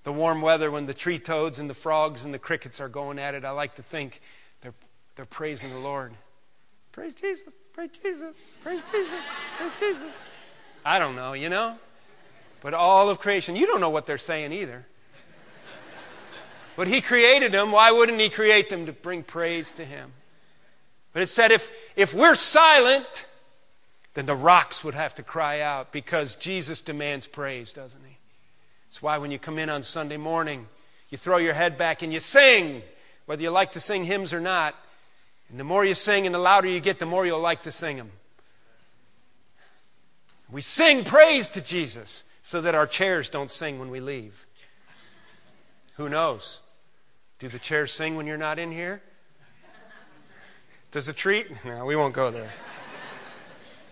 [0.04, 3.18] the warm weather when the tree toads and the frogs and the crickets are going
[3.18, 4.22] at it, I like to think
[4.62, 4.76] they're,
[5.16, 6.14] they're praising the Lord.
[6.92, 9.26] Praise Jesus, praise Jesus, praise Jesus,
[9.58, 10.28] praise Jesus.
[10.86, 11.78] I don't know, you know?
[12.62, 14.86] But all of creation, you don't know what they're saying either.
[16.76, 17.72] But He created them.
[17.72, 20.14] Why wouldn't He create them to bring praise to Him?
[21.12, 23.26] But it said if, if we're silent,
[24.20, 28.18] then the rocks would have to cry out because Jesus demands praise, doesn't he?
[28.86, 30.68] That's why when you come in on Sunday morning,
[31.10, 32.82] you throw your head back and you sing,
[33.28, 34.76] whether you like to sing hymns or not.
[35.50, 37.72] And the more you sing and the louder you get, the more you'll like to
[37.72, 38.12] sing them.
[40.52, 44.46] We sing praise to Jesus so that our chairs don't sing when we leave.
[45.96, 46.60] Who knows?
[47.40, 49.02] Do the chairs sing when you're not in here?
[50.92, 51.46] Does a tree?
[51.64, 52.52] No, we won't go there.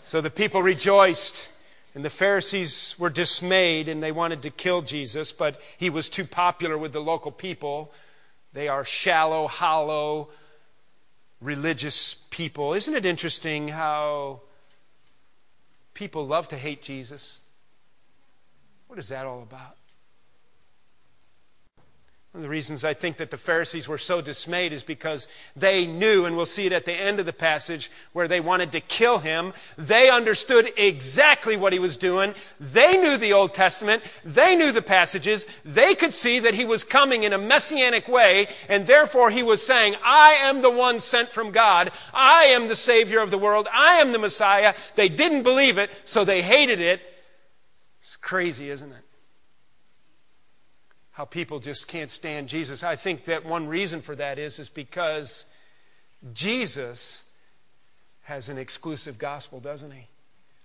[0.07, 1.51] So the people rejoiced,
[1.93, 6.23] and the Pharisees were dismayed, and they wanted to kill Jesus, but he was too
[6.23, 7.91] popular with the local people.
[8.53, 10.29] They are shallow, hollow,
[11.41, 12.73] religious people.
[12.73, 14.43] Isn't it interesting how
[15.93, 17.41] people love to hate Jesus?
[18.87, 19.76] What is that all about?
[22.33, 25.87] One of the reasons I think that the Pharisees were so dismayed is because they
[25.87, 28.79] knew, and we'll see it at the end of the passage where they wanted to
[28.79, 29.53] kill him.
[29.75, 32.35] They understood exactly what he was doing.
[32.59, 34.03] They knew the Old Testament.
[34.23, 35.47] They knew the passages.
[35.63, 39.65] They could see that he was coming in a messianic way, and therefore he was
[39.65, 41.91] saying, I am the one sent from God.
[42.13, 43.67] I am the Savior of the world.
[43.73, 44.75] I am the Messiah.
[44.95, 47.01] They didn't believe it, so they hated it.
[47.97, 49.06] It's crazy, isn't it?
[51.17, 52.83] How people just can't stand Jesus.
[52.83, 55.51] I think that one reason for that is, is because
[56.31, 57.31] Jesus
[58.25, 60.05] has an exclusive gospel, doesn't he?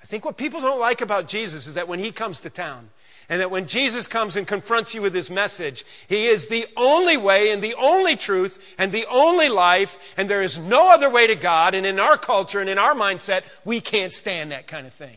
[0.03, 2.91] I think what people don't like about Jesus is that when he comes to town,
[3.31, 7.17] and that when Jesus comes and confronts you with his message, he is the only
[7.17, 11.27] way and the only truth and the only life, and there is no other way
[11.29, 11.75] to God.
[11.75, 15.17] And in our culture and in our mindset, we can't stand that kind of thing.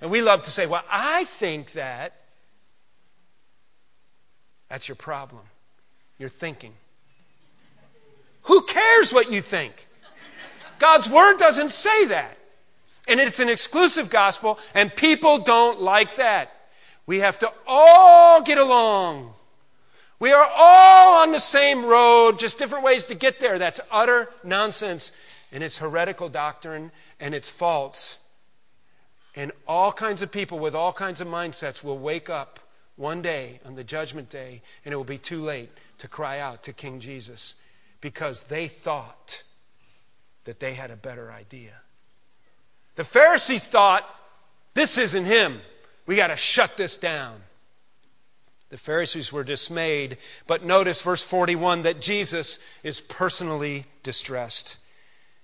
[0.00, 2.14] And we love to say, well, I think that.
[4.68, 5.42] That's your problem.
[6.18, 6.72] You're thinking.
[8.42, 9.88] Who cares what you think?
[10.78, 12.36] God's word doesn't say that.
[13.08, 16.52] And it's an exclusive gospel, and people don't like that.
[17.06, 19.32] We have to all get along.
[20.18, 23.58] We are all on the same road, just different ways to get there.
[23.58, 25.12] That's utter nonsense.
[25.52, 28.26] And it's heretical doctrine, and it's false.
[29.36, 32.58] And all kinds of people with all kinds of mindsets will wake up
[32.96, 36.62] one day on the judgment day, and it will be too late to cry out
[36.64, 37.54] to King Jesus
[38.00, 39.42] because they thought
[40.44, 41.72] that they had a better idea.
[42.94, 44.08] The Pharisees thought,
[44.74, 45.60] this isn't him.
[46.06, 47.40] We got to shut this down.
[48.68, 54.78] The Pharisees were dismayed, but notice verse 41 that Jesus is personally distressed.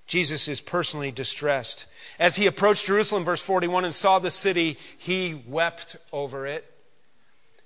[0.07, 1.87] Jesus is personally distressed.
[2.19, 6.72] As he approached Jerusalem, verse 41, and saw the city, he wept over it.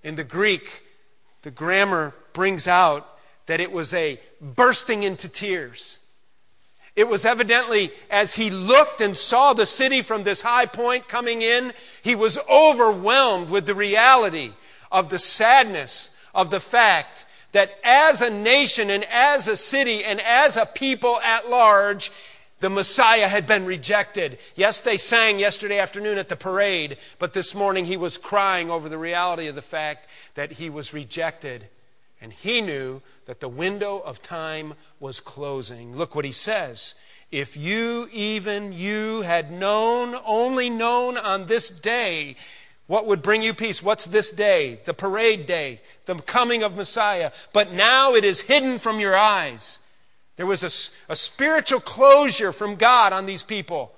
[0.06, 0.84] In the Greek,
[1.42, 5.98] the grammar brings out that it was a bursting into tears.
[6.94, 11.42] It was evidently as he looked and saw the city from this high point coming
[11.42, 14.52] in, he was overwhelmed with the reality
[14.92, 20.20] of the sadness of the fact that as a nation and as a city and
[20.20, 22.12] as a people at large,
[22.60, 24.38] the Messiah had been rejected.
[24.54, 28.88] Yes, they sang yesterday afternoon at the parade, but this morning he was crying over
[28.88, 31.68] the reality of the fact that he was rejected.
[32.20, 35.94] And he knew that the window of time was closing.
[35.94, 36.94] Look what he says.
[37.30, 42.36] If you, even you, had known, only known on this day,
[42.86, 43.82] what would bring you peace?
[43.82, 44.80] What's this day?
[44.84, 47.32] The parade day, the coming of Messiah.
[47.52, 49.80] But now it is hidden from your eyes.
[50.36, 53.92] There was a, a spiritual closure from God on these people.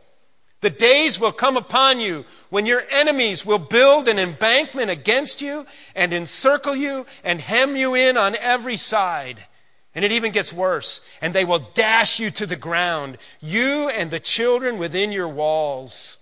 [0.61, 5.67] The days will come upon you when your enemies will build an embankment against you
[5.95, 9.47] and encircle you and hem you in on every side.
[9.95, 11.09] And it even gets worse.
[11.21, 16.19] And they will dash you to the ground, you and the children within your walls.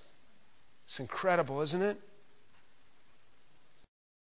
[0.86, 2.00] It's incredible, isn't it?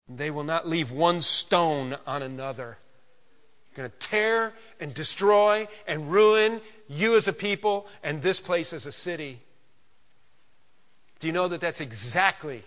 [0.10, 2.78] They will not leave one stone on another
[3.78, 6.60] going to tear and destroy and ruin
[6.90, 9.40] you as a people and this place as a city.
[11.20, 12.64] Do you know that that's exactly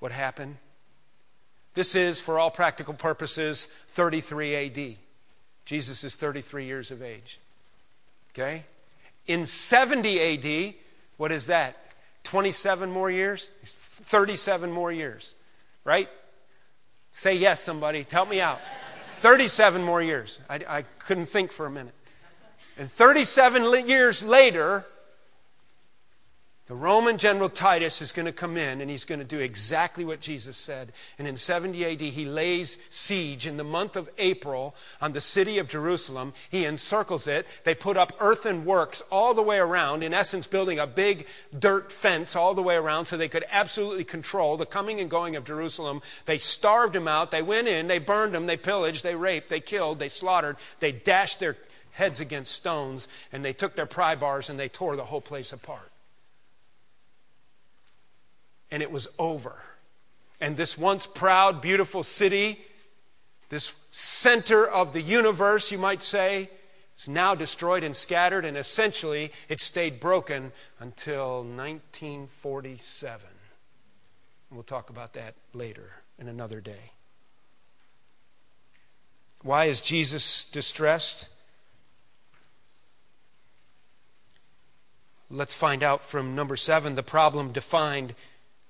[0.00, 0.56] what happened?
[1.74, 4.96] This is, for all practical purposes, 33 AD.
[5.64, 7.38] Jesus is 33 years of age.
[8.32, 8.64] Okay?
[9.26, 10.20] In 70
[10.68, 10.74] AD,
[11.16, 11.76] what is that?
[12.24, 13.50] 27 more years?
[13.62, 15.34] 37 more years.
[15.84, 16.08] Right?
[17.10, 18.06] Say yes, somebody.
[18.10, 18.60] Help me out.
[19.16, 20.40] 37 more years.
[20.48, 21.94] I, I couldn't think for a minute.
[22.78, 24.84] And 37 years later,
[26.66, 30.04] the Roman general Titus is going to come in and he's going to do exactly
[30.04, 30.92] what Jesus said.
[31.16, 35.58] And in 70 AD, he lays siege in the month of April on the city
[35.58, 36.32] of Jerusalem.
[36.50, 37.46] He encircles it.
[37.62, 41.92] They put up earthen works all the way around, in essence, building a big dirt
[41.92, 45.44] fence all the way around so they could absolutely control the coming and going of
[45.44, 46.02] Jerusalem.
[46.24, 47.30] They starved him out.
[47.30, 50.90] They went in, they burned him, they pillaged, they raped, they killed, they slaughtered, they
[50.90, 51.56] dashed their
[51.92, 55.52] heads against stones, and they took their pry bars and they tore the whole place
[55.52, 55.92] apart
[58.70, 59.54] and it was over.
[60.40, 62.58] And this once proud, beautiful city,
[63.48, 66.50] this center of the universe, you might say,
[66.98, 73.28] is now destroyed and scattered, and essentially it stayed broken until 1947.
[74.50, 76.92] We'll talk about that later in another day.
[79.42, 81.30] Why is Jesus distressed?
[85.30, 88.14] Let's find out from number seven the problem defined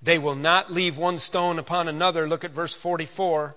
[0.03, 2.28] they will not leave one stone upon another.
[2.28, 3.57] Look at verse 44.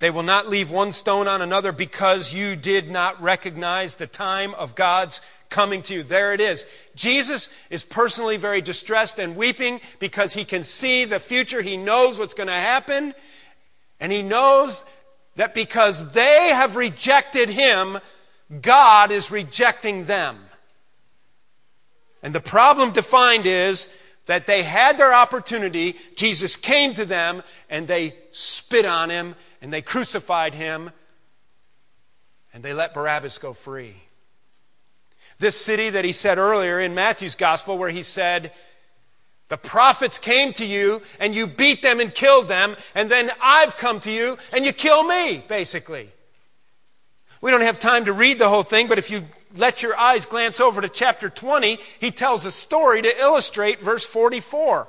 [0.00, 4.54] They will not leave one stone on another because you did not recognize the time
[4.54, 6.02] of God's coming to you.
[6.04, 6.66] There it is.
[6.94, 11.62] Jesus is personally very distressed and weeping because he can see the future.
[11.62, 13.12] He knows what's going to happen.
[13.98, 14.84] And he knows
[15.34, 17.98] that because they have rejected him,
[18.62, 20.38] God is rejecting them.
[22.22, 23.96] And the problem defined is
[24.28, 25.96] that they had their opportunity.
[26.14, 30.90] Jesus came to them and they spit on him and they crucified him
[32.52, 33.94] and they let Barabbas go free.
[35.38, 38.52] This city that he said earlier in Matthew's gospel, where he said,
[39.48, 43.78] The prophets came to you and you beat them and killed them, and then I've
[43.78, 46.10] come to you and you kill me, basically.
[47.40, 49.22] We don't have time to read the whole thing, but if you
[49.56, 54.04] let your eyes glance over to chapter 20, he tells a story to illustrate verse
[54.04, 54.88] 44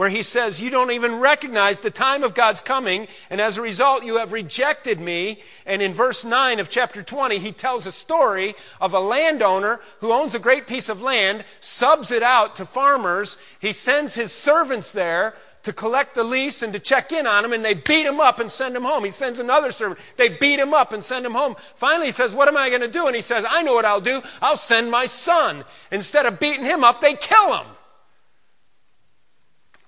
[0.00, 3.62] where he says, You don't even recognize the time of God's coming, and as a
[3.62, 5.40] result, you have rejected me.
[5.66, 10.10] And in verse 9 of chapter 20, he tells a story of a landowner who
[10.10, 13.36] owns a great piece of land, subs it out to farmers.
[13.60, 17.52] He sends his servants there to collect the lease and to check in on him,
[17.52, 19.04] and they beat him up and send him home.
[19.04, 20.00] He sends another servant.
[20.16, 21.56] They beat him up and send him home.
[21.74, 23.06] Finally, he says, What am I going to do?
[23.06, 24.22] And he says, I know what I'll do.
[24.40, 25.64] I'll send my son.
[25.92, 27.66] Instead of beating him up, they kill him.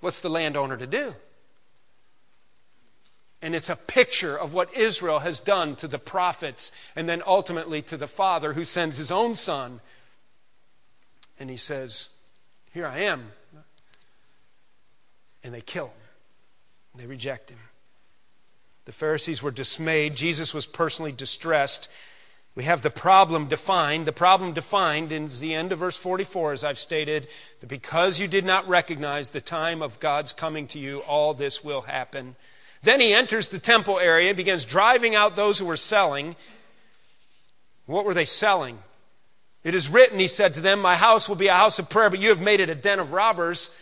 [0.01, 1.15] What's the landowner to do?
[3.41, 7.83] And it's a picture of what Israel has done to the prophets and then ultimately
[7.83, 9.81] to the father who sends his own son.
[11.41, 12.11] And he says,
[12.73, 13.33] Here I am.
[15.45, 15.93] And they kill him,
[16.97, 17.59] they reject him.
[18.85, 20.17] The Pharisees were dismayed.
[20.17, 21.89] Jesus was personally distressed.
[22.55, 24.07] We have the problem defined.
[24.07, 27.29] The problem defined in the end of verse 44, as I've stated,
[27.61, 31.65] that because you did not recognize the time of God's coming to you, all this
[31.65, 32.37] will happen.
[32.83, 36.35] Then he enters the temple area, begins driving out those who were selling.
[37.87, 38.79] What were they selling?
[39.65, 42.11] It is written, he said to them, My house will be a house of prayer,
[42.11, 43.79] but you have made it a den of robbers.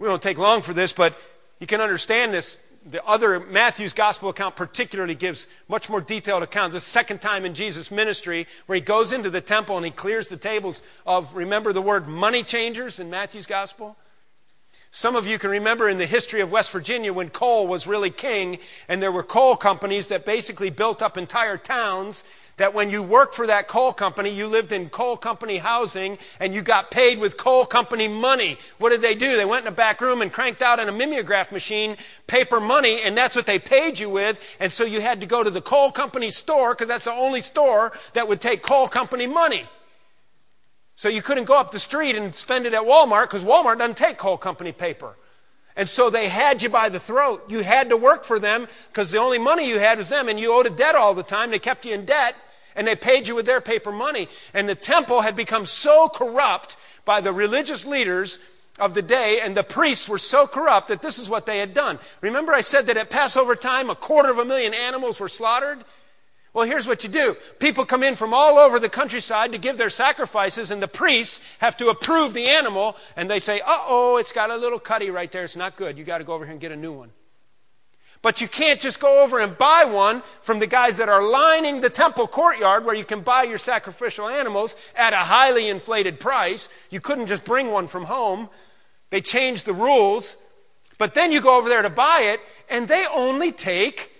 [0.00, 1.14] We won't take long for this, but
[1.58, 6.72] you can understand this the other Matthew's gospel account particularly gives much more detailed account.
[6.72, 10.28] The second time in Jesus' ministry where he goes into the temple and he clears
[10.28, 13.98] the tables of, remember the word money changers in Matthew's gospel?
[14.92, 18.10] Some of you can remember in the history of West Virginia when coal was really
[18.10, 22.24] king, and there were coal companies that basically built up entire towns
[22.56, 26.54] that when you worked for that coal company, you lived in coal company housing and
[26.54, 28.58] you got paid with coal company money.
[28.78, 29.36] What did they do?
[29.36, 33.00] They went in a back room and cranked out in a mimeograph machine paper money,
[33.00, 34.56] and that's what they paid you with.
[34.60, 37.40] And so you had to go to the coal company store because that's the only
[37.40, 39.64] store that would take coal company money.
[41.00, 43.96] So you couldn't go up the street and spend it at Walmart because Walmart doesn't
[43.96, 45.16] take coal company paper.
[45.74, 47.42] And so they had you by the throat.
[47.48, 50.38] You had to work for them because the only money you had was them, and
[50.38, 51.52] you owed a debt all the time.
[51.52, 52.36] They kept you in debt
[52.76, 54.28] and they paid you with their paper money.
[54.52, 56.76] And the temple had become so corrupt
[57.06, 58.38] by the religious leaders
[58.78, 61.72] of the day, and the priests were so corrupt that this is what they had
[61.72, 61.98] done.
[62.20, 65.82] Remember, I said that at Passover time, a quarter of a million animals were slaughtered?
[66.52, 69.78] Well, here's what you do people come in from all over the countryside to give
[69.78, 74.16] their sacrifices, and the priests have to approve the animal, and they say, uh oh,
[74.18, 75.44] it's got a little cutty right there.
[75.44, 75.98] It's not good.
[75.98, 77.10] You got to go over here and get a new one.
[78.22, 81.80] But you can't just go over and buy one from the guys that are lining
[81.80, 86.68] the temple courtyard where you can buy your sacrificial animals at a highly inflated price.
[86.90, 88.50] You couldn't just bring one from home.
[89.08, 90.36] They changed the rules.
[90.98, 94.10] But then you go over there to buy it, and they only take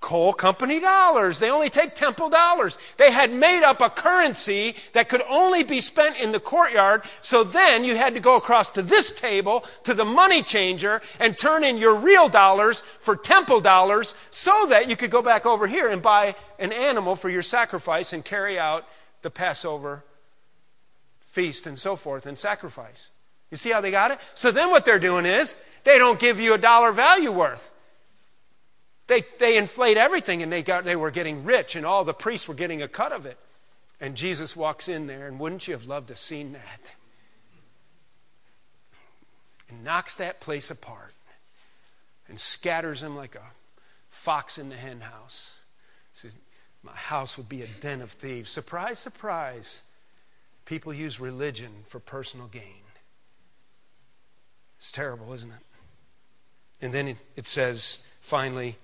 [0.00, 1.38] coal company dollars.
[1.38, 2.78] They only take temple dollars.
[2.96, 7.02] They had made up a currency that could only be spent in the courtyard.
[7.20, 11.36] So then you had to go across to this table, to the money changer, and
[11.36, 15.66] turn in your real dollars for temple dollars so that you could go back over
[15.66, 18.86] here and buy an animal for your sacrifice and carry out
[19.22, 20.04] the Passover
[21.20, 23.10] feast and so forth and sacrifice.
[23.50, 24.18] You see how they got it?
[24.34, 27.72] So then what they're doing is they don't give you a dollar value worth.
[29.08, 32.46] They, they inflate everything and they, got, they were getting rich and all the priests
[32.46, 33.38] were getting a cut of it.
[34.00, 36.94] And Jesus walks in there, and wouldn't you have loved to have seen that?
[39.68, 41.14] And knocks that place apart
[42.28, 43.42] and scatters them like a
[44.08, 45.58] fox in the hen house.
[46.12, 46.36] Says,
[46.84, 48.50] My house would be a den of thieves.
[48.50, 49.82] Surprise, surprise.
[50.64, 52.84] People use religion for personal gain.
[54.76, 55.64] It's terrible, isn't it?
[56.80, 58.76] And then it says, finally,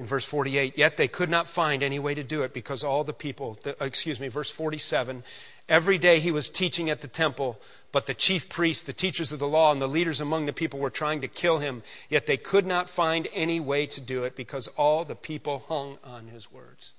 [0.00, 3.04] in verse 48, yet they could not find any way to do it because all
[3.04, 5.22] the people, the, uh, excuse me, verse 47,
[5.68, 7.60] every day he was teaching at the temple,
[7.92, 10.80] but the chief priests, the teachers of the law, and the leaders among the people
[10.80, 14.34] were trying to kill him, yet they could not find any way to do it
[14.34, 16.94] because all the people hung on his words.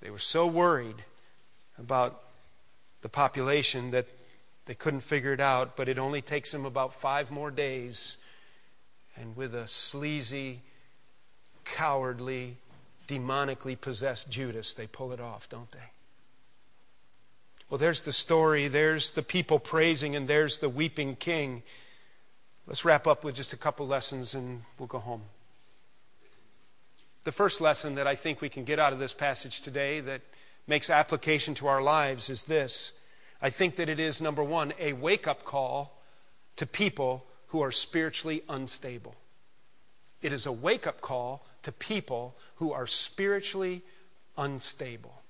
[0.00, 1.02] They were so worried
[1.78, 2.22] about
[3.02, 4.06] the population that
[4.66, 8.18] they couldn't figure it out, but it only takes them about five more days.
[9.16, 10.60] And with a sleazy,
[11.74, 12.56] cowardly,
[13.06, 15.78] demonically possessed Judas, they pull it off, don't they?
[17.70, 21.62] Well, there's the story, there's the people praising, and there's the weeping king.
[22.66, 25.22] Let's wrap up with just a couple lessons and we'll go home.
[27.24, 30.22] The first lesson that I think we can get out of this passage today that
[30.66, 32.92] makes application to our lives is this.
[33.42, 36.00] I think that it is, number one, a wake up call
[36.56, 39.14] to people who are spiritually unstable.
[40.20, 43.82] It is a wake up call to people who are spiritually
[44.36, 45.22] unstable.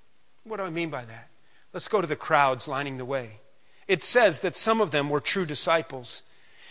[0.45, 1.29] What do I mean by that?
[1.73, 3.41] Let's go to the crowds lining the way.
[3.87, 6.23] It says that some of them were true disciples,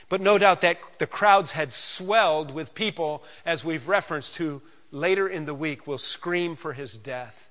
[0.09, 4.61] but no doubt that the crowds had swelled with people, as we've referenced, who
[4.91, 7.49] later in the week will scream for his death.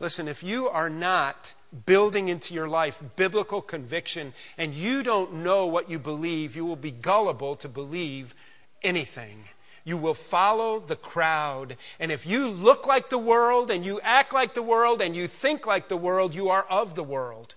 [0.00, 1.54] Listen, if you are not
[1.86, 6.76] building into your life biblical conviction and you don't know what you believe, you will
[6.76, 8.34] be gullible to believe
[8.82, 9.44] anything.
[9.84, 11.76] You will follow the crowd.
[12.00, 15.26] And if you look like the world and you act like the world and you
[15.26, 17.54] think like the world, you are of the world.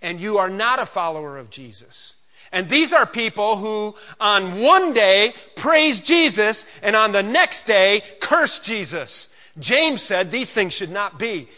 [0.00, 2.14] And you are not a follower of Jesus.
[2.52, 8.02] And these are people who on one day praise Jesus and on the next day
[8.20, 9.34] curse Jesus.
[9.58, 11.48] James said these things should not be.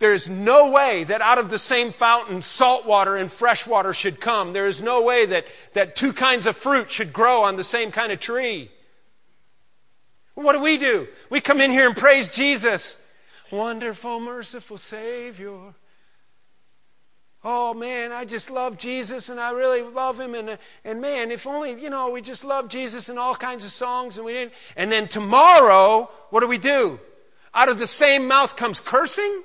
[0.00, 3.92] There is no way that out of the same fountain salt water and fresh water
[3.92, 4.54] should come.
[4.54, 5.44] There is no way that,
[5.74, 8.70] that two kinds of fruit should grow on the same kind of tree.
[10.34, 11.06] What do we do?
[11.28, 13.06] We come in here and praise Jesus.
[13.50, 15.74] Wonderful, merciful Savior.
[17.44, 20.34] Oh man, I just love Jesus and I really love him.
[20.34, 23.70] And, and man, if only, you know, we just love Jesus and all kinds of
[23.70, 24.54] songs and we didn't.
[24.78, 26.98] And then tomorrow, what do we do?
[27.52, 29.42] Out of the same mouth comes cursing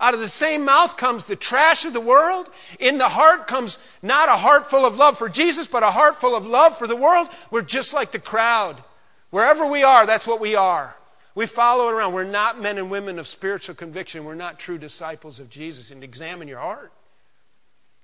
[0.00, 2.50] out of the same mouth comes the trash of the world.
[2.78, 6.16] In the heart comes not a heart full of love for Jesus, but a heart
[6.16, 7.28] full of love for the world.
[7.50, 8.82] We're just like the crowd.
[9.30, 10.96] Wherever we are, that's what we are.
[11.34, 12.14] We follow it around.
[12.14, 14.24] We're not men and women of spiritual conviction.
[14.24, 15.90] We're not true disciples of Jesus.
[15.90, 16.92] And examine your heart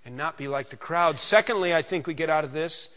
[0.05, 1.18] and not be like the crowd.
[1.18, 2.94] Secondly, I think we get out of this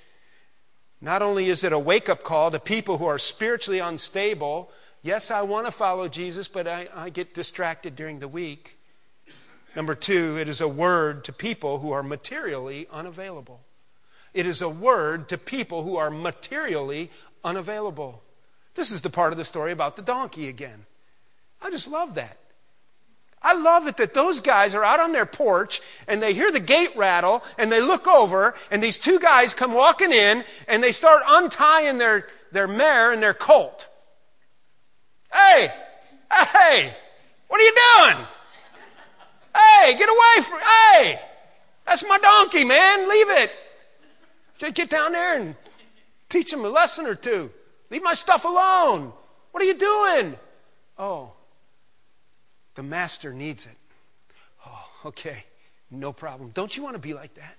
[1.01, 4.69] not only is it a wake up call to people who are spiritually unstable.
[5.01, 8.78] Yes, I want to follow Jesus, but I, I get distracted during the week.
[9.79, 13.61] Number two, it is a word to people who are materially unavailable.
[14.33, 17.09] It is a word to people who are materially
[17.45, 18.21] unavailable.
[18.75, 20.85] This is the part of the story about the donkey again.
[21.61, 22.37] I just love that.
[23.41, 26.59] I love it that those guys are out on their porch and they hear the
[26.59, 30.91] gate rattle and they look over and these two guys come walking in and they
[30.91, 33.87] start untying their, their mare and their colt.
[35.33, 35.71] Hey,
[36.33, 36.93] hey,
[37.47, 37.75] what are you
[38.09, 38.27] doing?
[39.59, 41.19] Hey, get away from Hey,
[41.85, 43.09] that's my donkey, man.
[43.09, 43.51] Leave it.
[44.73, 45.55] Get down there and
[46.27, 47.49] teach him a lesson or two.
[47.89, 49.13] Leave my stuff alone.
[49.51, 50.35] What are you doing?
[50.97, 51.33] Oh,
[52.75, 53.75] the master needs it.
[54.65, 55.45] Oh, okay.
[55.91, 56.51] No problem.
[56.53, 57.55] Don't you want to be like that?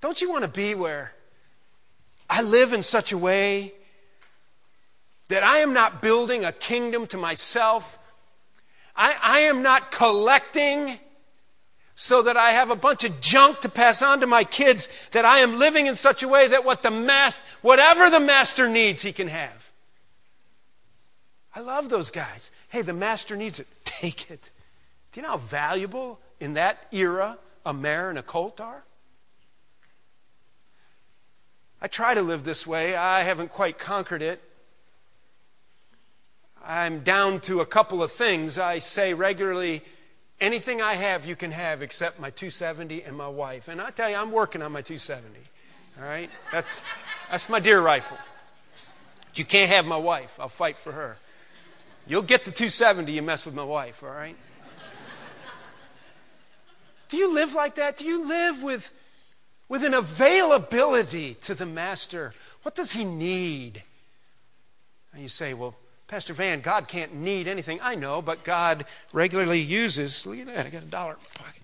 [0.00, 1.14] Don't you want to be where
[2.28, 3.72] I live in such a way
[5.28, 7.98] that I am not building a kingdom to myself
[8.96, 10.98] I, I am not collecting
[11.94, 15.24] so that I have a bunch of junk to pass on to my kids, that
[15.24, 19.02] I am living in such a way that what the master, whatever the master needs,
[19.02, 19.72] he can have.
[21.54, 22.50] I love those guys.
[22.68, 23.66] Hey, the master needs it.
[23.84, 24.50] Take it.
[25.10, 28.84] Do you know how valuable in that era a mare and a colt are?
[31.80, 32.94] I try to live this way.
[32.94, 34.42] I haven't quite conquered it.
[36.66, 38.58] I'm down to a couple of things.
[38.58, 39.82] I say regularly,
[40.40, 43.68] anything I have, you can have except my 270 and my wife.
[43.68, 45.38] And I tell you, I'm working on my 270.
[45.98, 46.28] All right?
[46.50, 46.82] That's,
[47.30, 48.18] that's my deer rifle.
[49.28, 50.40] But you can't have my wife.
[50.40, 51.18] I'll fight for her.
[52.08, 54.36] You'll get the 270, you mess with my wife, all right?
[57.08, 57.96] Do you live like that?
[57.96, 58.92] Do you live with,
[59.68, 62.32] with an availability to the master?
[62.62, 63.84] What does he need?
[65.12, 65.76] And you say, well,
[66.08, 67.80] Pastor Van, God can't need anything.
[67.82, 71.44] I know, but God regularly uses, look at that, I got a dollar in my
[71.44, 71.62] pocket.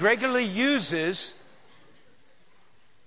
[0.00, 1.42] regularly uses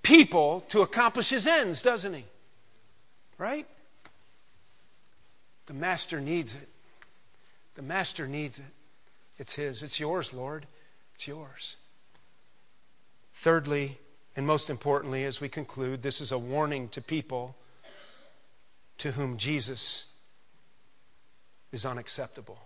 [0.02, 2.26] people to accomplish his ends, doesn't he?
[3.38, 3.68] Right?
[5.68, 6.68] The master needs it.
[7.76, 8.66] The master needs it.
[9.38, 9.84] It's his.
[9.84, 10.66] It's yours, Lord.
[11.16, 11.78] It's yours.
[13.34, 13.98] Thirdly,
[14.36, 17.56] and most importantly, as we conclude, this is a warning to people
[18.98, 20.11] to whom Jesus
[21.72, 22.59] is unacceptable.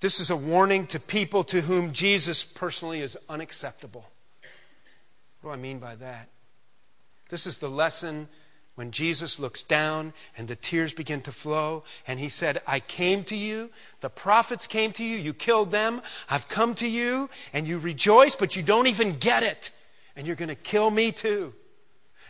[0.00, 4.04] This is a warning to people to whom Jesus personally is unacceptable.
[5.40, 6.28] What do I mean by that?
[7.28, 8.28] This is the lesson
[8.74, 13.22] when Jesus looks down and the tears begin to flow, and he said, I came
[13.24, 13.70] to you,
[14.00, 18.34] the prophets came to you, you killed them, I've come to you, and you rejoice,
[18.34, 19.70] but you don't even get it,
[20.16, 21.54] and you're going to kill me too.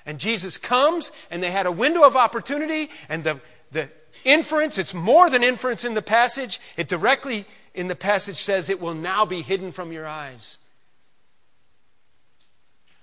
[0.05, 3.41] And Jesus comes, and they had a window of opportunity, and the,
[3.71, 3.89] the
[4.25, 6.61] inference, it's more than inference in the passage.
[6.77, 7.45] It directly
[7.75, 10.59] in the passage says, It will now be hidden from your eyes.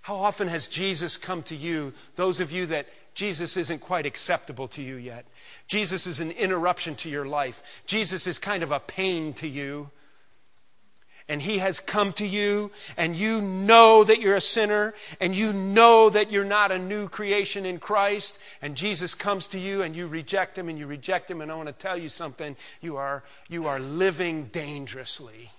[0.01, 4.67] How often has Jesus come to you, those of you that Jesus isn't quite acceptable
[4.69, 5.25] to you yet?
[5.67, 7.83] Jesus is an interruption to your life.
[7.85, 9.91] Jesus is kind of a pain to you
[11.29, 15.53] and He has come to you, and you know that you're a sinner, and you
[15.53, 19.95] know that you're not a new creation in Christ, and Jesus comes to you, and
[19.95, 22.97] you reject Him, and you reject Him, and I want to tell you something you
[22.97, 25.51] are, you are living dangerously.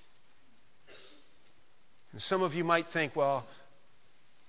[2.10, 3.46] And some of you might think, well,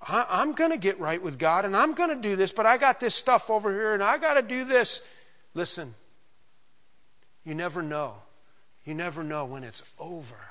[0.02, 2.66] I, am going to get right with God, and I'm going to do this, but
[2.66, 5.08] I got this stuff over here, and I got to do this.
[5.54, 5.94] Listen,
[7.46, 8.16] you never know.
[8.86, 10.51] You never know when it's over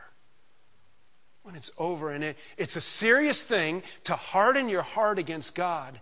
[1.50, 2.12] when it's over.
[2.12, 6.00] And it, it's a serious thing to harden your heart against God.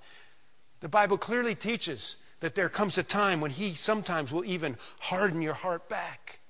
[0.80, 5.40] The Bible clearly teaches that there comes a time when He sometimes will even harden
[5.40, 6.40] your heart back.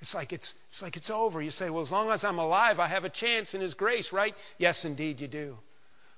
[0.00, 1.40] It's like it's, it's like it's over.
[1.40, 4.12] You say, well, as long as I'm alive, I have a chance in His grace,
[4.12, 4.34] right?
[4.58, 5.58] Yes, indeed, you do.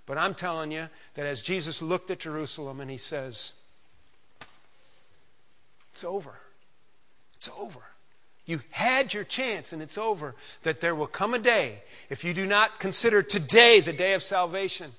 [0.05, 3.55] But I'm telling you that as Jesus looked at Jerusalem and He says,
[5.93, 6.35] it's over.
[7.37, 7.93] It's over.
[8.49, 10.34] You had your chance and it's over.
[10.62, 14.22] That there will come a day, if you do not consider today the day of
[14.22, 14.92] salvation,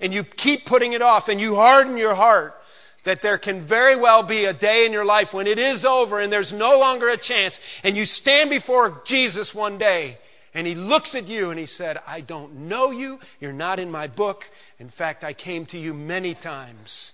[0.00, 2.60] and you keep putting it off and you harden your heart,
[3.04, 6.18] that there can very well be a day in your life when it is over
[6.18, 10.18] and there's no longer a chance, and you stand before Jesus one day.
[10.52, 13.20] And he looks at you and he said, I don't know you.
[13.38, 14.50] You're not in my book.
[14.80, 17.12] In fact, I came to you many times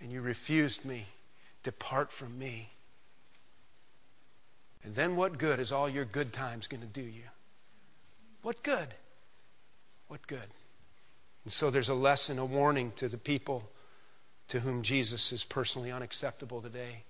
[0.00, 1.06] and you refused me.
[1.62, 2.73] Depart from me.
[4.84, 7.22] And then what good is all your good times going to do you?
[8.42, 8.88] What good?
[10.08, 10.46] What good?
[11.44, 13.70] And so there's a lesson, a warning to the people
[14.48, 17.04] to whom Jesus is personally unacceptable today.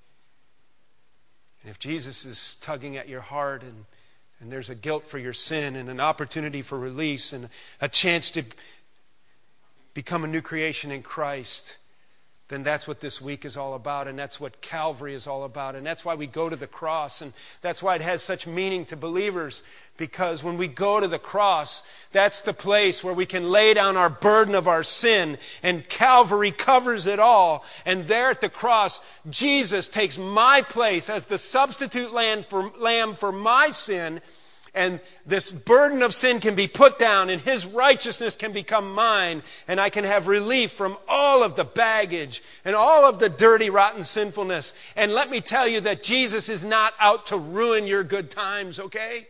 [1.63, 3.87] And if Jesus is tugging at your heart and,
[4.39, 7.49] and there's a guilt for your sin and an opportunity for release and
[7.81, 8.45] a chance to
[9.95, 11.79] become a new creation in Christ,
[12.49, 15.75] then that's what this week is all about, and that's what Calvary is all about,
[15.75, 17.33] and that's why we go to the cross, and
[17.63, 19.63] that's why it has such meaning to believers,
[19.97, 23.97] because when we go to the cross, that's the place where we can lay down
[23.97, 27.65] our burden of our sin, and Calvary covers it all.
[27.87, 32.43] And there at the cross, Jesus takes my place as the substitute lamb
[33.15, 34.21] for, my sin
[34.75, 39.43] and this burden of sin can be put down, and His righteousness can become mine,
[39.69, 43.71] and I can have relief from all of the baggage and all of the dirty,
[43.71, 44.75] rotten sinfulness.
[44.97, 48.81] And let me tell you that Jesus is not out to ruin your good times,
[48.81, 49.29] okay?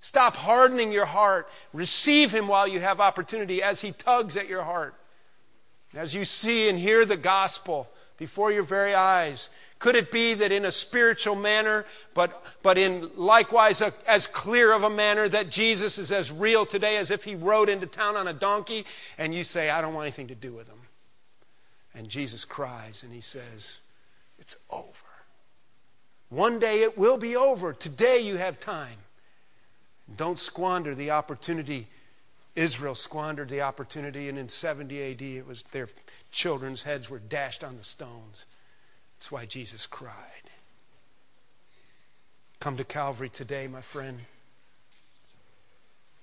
[0.00, 1.48] Stop hardening your heart.
[1.72, 4.94] Receive Him while you have opportunity as He tugs at your heart.
[5.94, 10.52] As you see and hear the gospel before your very eyes, could it be that
[10.52, 11.84] in a spiritual manner,
[12.14, 16.64] but, but in likewise a, as clear of a manner, that Jesus is as real
[16.64, 18.86] today as if he rode into town on a donkey?
[19.18, 20.78] And you say, I don't want anything to do with him.
[21.94, 23.78] And Jesus cries and he says,
[24.38, 24.88] It's over.
[26.28, 27.72] One day it will be over.
[27.72, 28.98] Today you have time.
[30.16, 31.86] Don't squander the opportunity.
[32.56, 35.88] Israel squandered the opportunity, and in 70 AD, it was their
[36.30, 38.46] children's heads were dashed on the stones.
[39.18, 40.12] That's why Jesus cried.
[42.60, 44.20] Come to Calvary today, my friend.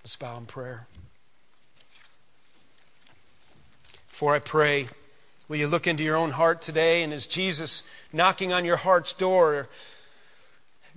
[0.04, 0.88] Let's bow in prayer.
[4.10, 4.88] Before I pray,
[5.48, 7.04] will you look into your own heart today?
[7.04, 9.68] And is Jesus knocking on your heart's door?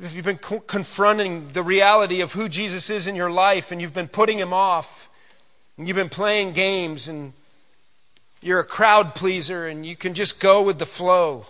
[0.03, 3.81] If you've been co- confronting the reality of who Jesus is in your life and
[3.81, 5.11] you've been putting him off,
[5.77, 7.33] and you've been playing games and
[8.43, 11.47] you're a crowd pleaser and you can just go with the flow.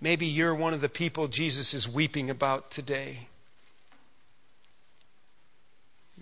[0.00, 3.28] Maybe you're one of the people Jesus is weeping about today.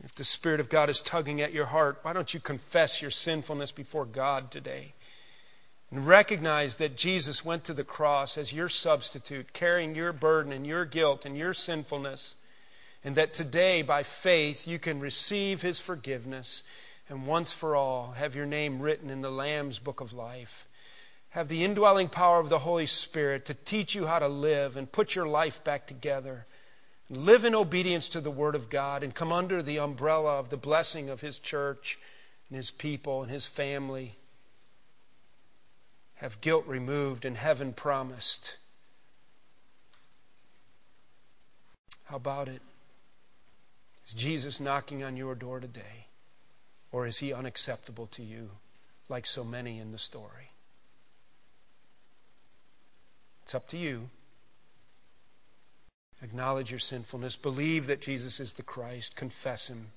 [0.02, 3.10] If the Spirit of God is tugging at your heart, why don't you confess your
[3.10, 4.94] sinfulness before God today?
[5.90, 10.66] And recognize that Jesus went to the cross as your substitute, carrying your burden and
[10.66, 12.36] your guilt and your sinfulness.
[13.02, 16.62] And that today, by faith, you can receive his forgiveness
[17.08, 20.68] and once for all have your name written in the Lamb's book of life
[21.30, 24.90] have the indwelling power of the Holy Spirit to teach you how to live and
[24.90, 26.44] put your life back together.
[27.08, 30.56] Live in obedience to the Word of God and come under the umbrella of the
[30.56, 31.98] blessing of His church
[32.48, 34.16] and His people and His family.
[36.16, 38.58] have guilt removed and heaven promised.
[42.04, 42.60] How about it?
[44.10, 46.06] Is Jesus knocking on your door today?
[46.90, 48.50] Or is he unacceptable to you,
[49.08, 50.50] like so many in the story?
[53.44, 54.08] It's up to you.
[56.24, 57.36] Acknowledge your sinfulness.
[57.36, 59.14] Believe that Jesus is the Christ.
[59.14, 59.90] Confess him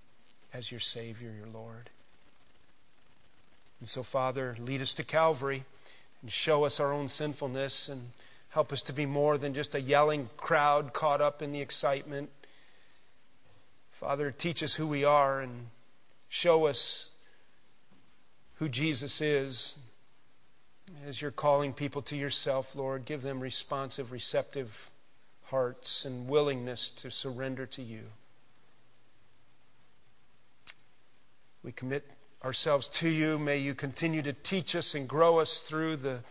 [0.54, 1.90] as your Savior, your Lord.
[3.80, 5.64] And so, Father, lead us to Calvary
[6.22, 8.10] and show us our own sinfulness and
[8.50, 12.30] help us to be more than just a yelling crowd caught up in the excitement.
[13.94, 15.68] Father, teach us who we are and
[16.28, 17.12] show us
[18.56, 19.78] who Jesus is.
[21.08, 24.90] As you're calling people to yourself, Lord, give them responsive, receptive
[25.44, 28.02] hearts and willingness to surrender to you.
[31.62, 32.10] We commit
[32.44, 33.38] ourselves to you.
[33.38, 36.24] May you continue to teach us and grow us through the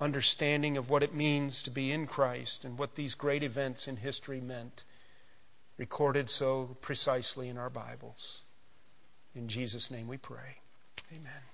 [0.00, 3.96] understanding of what it means to be in Christ and what these great events in
[3.96, 4.84] history meant,
[5.82, 8.42] recorded so precisely in our Bibles.
[9.34, 10.60] In Jesus' name we pray.
[11.12, 11.51] Amen.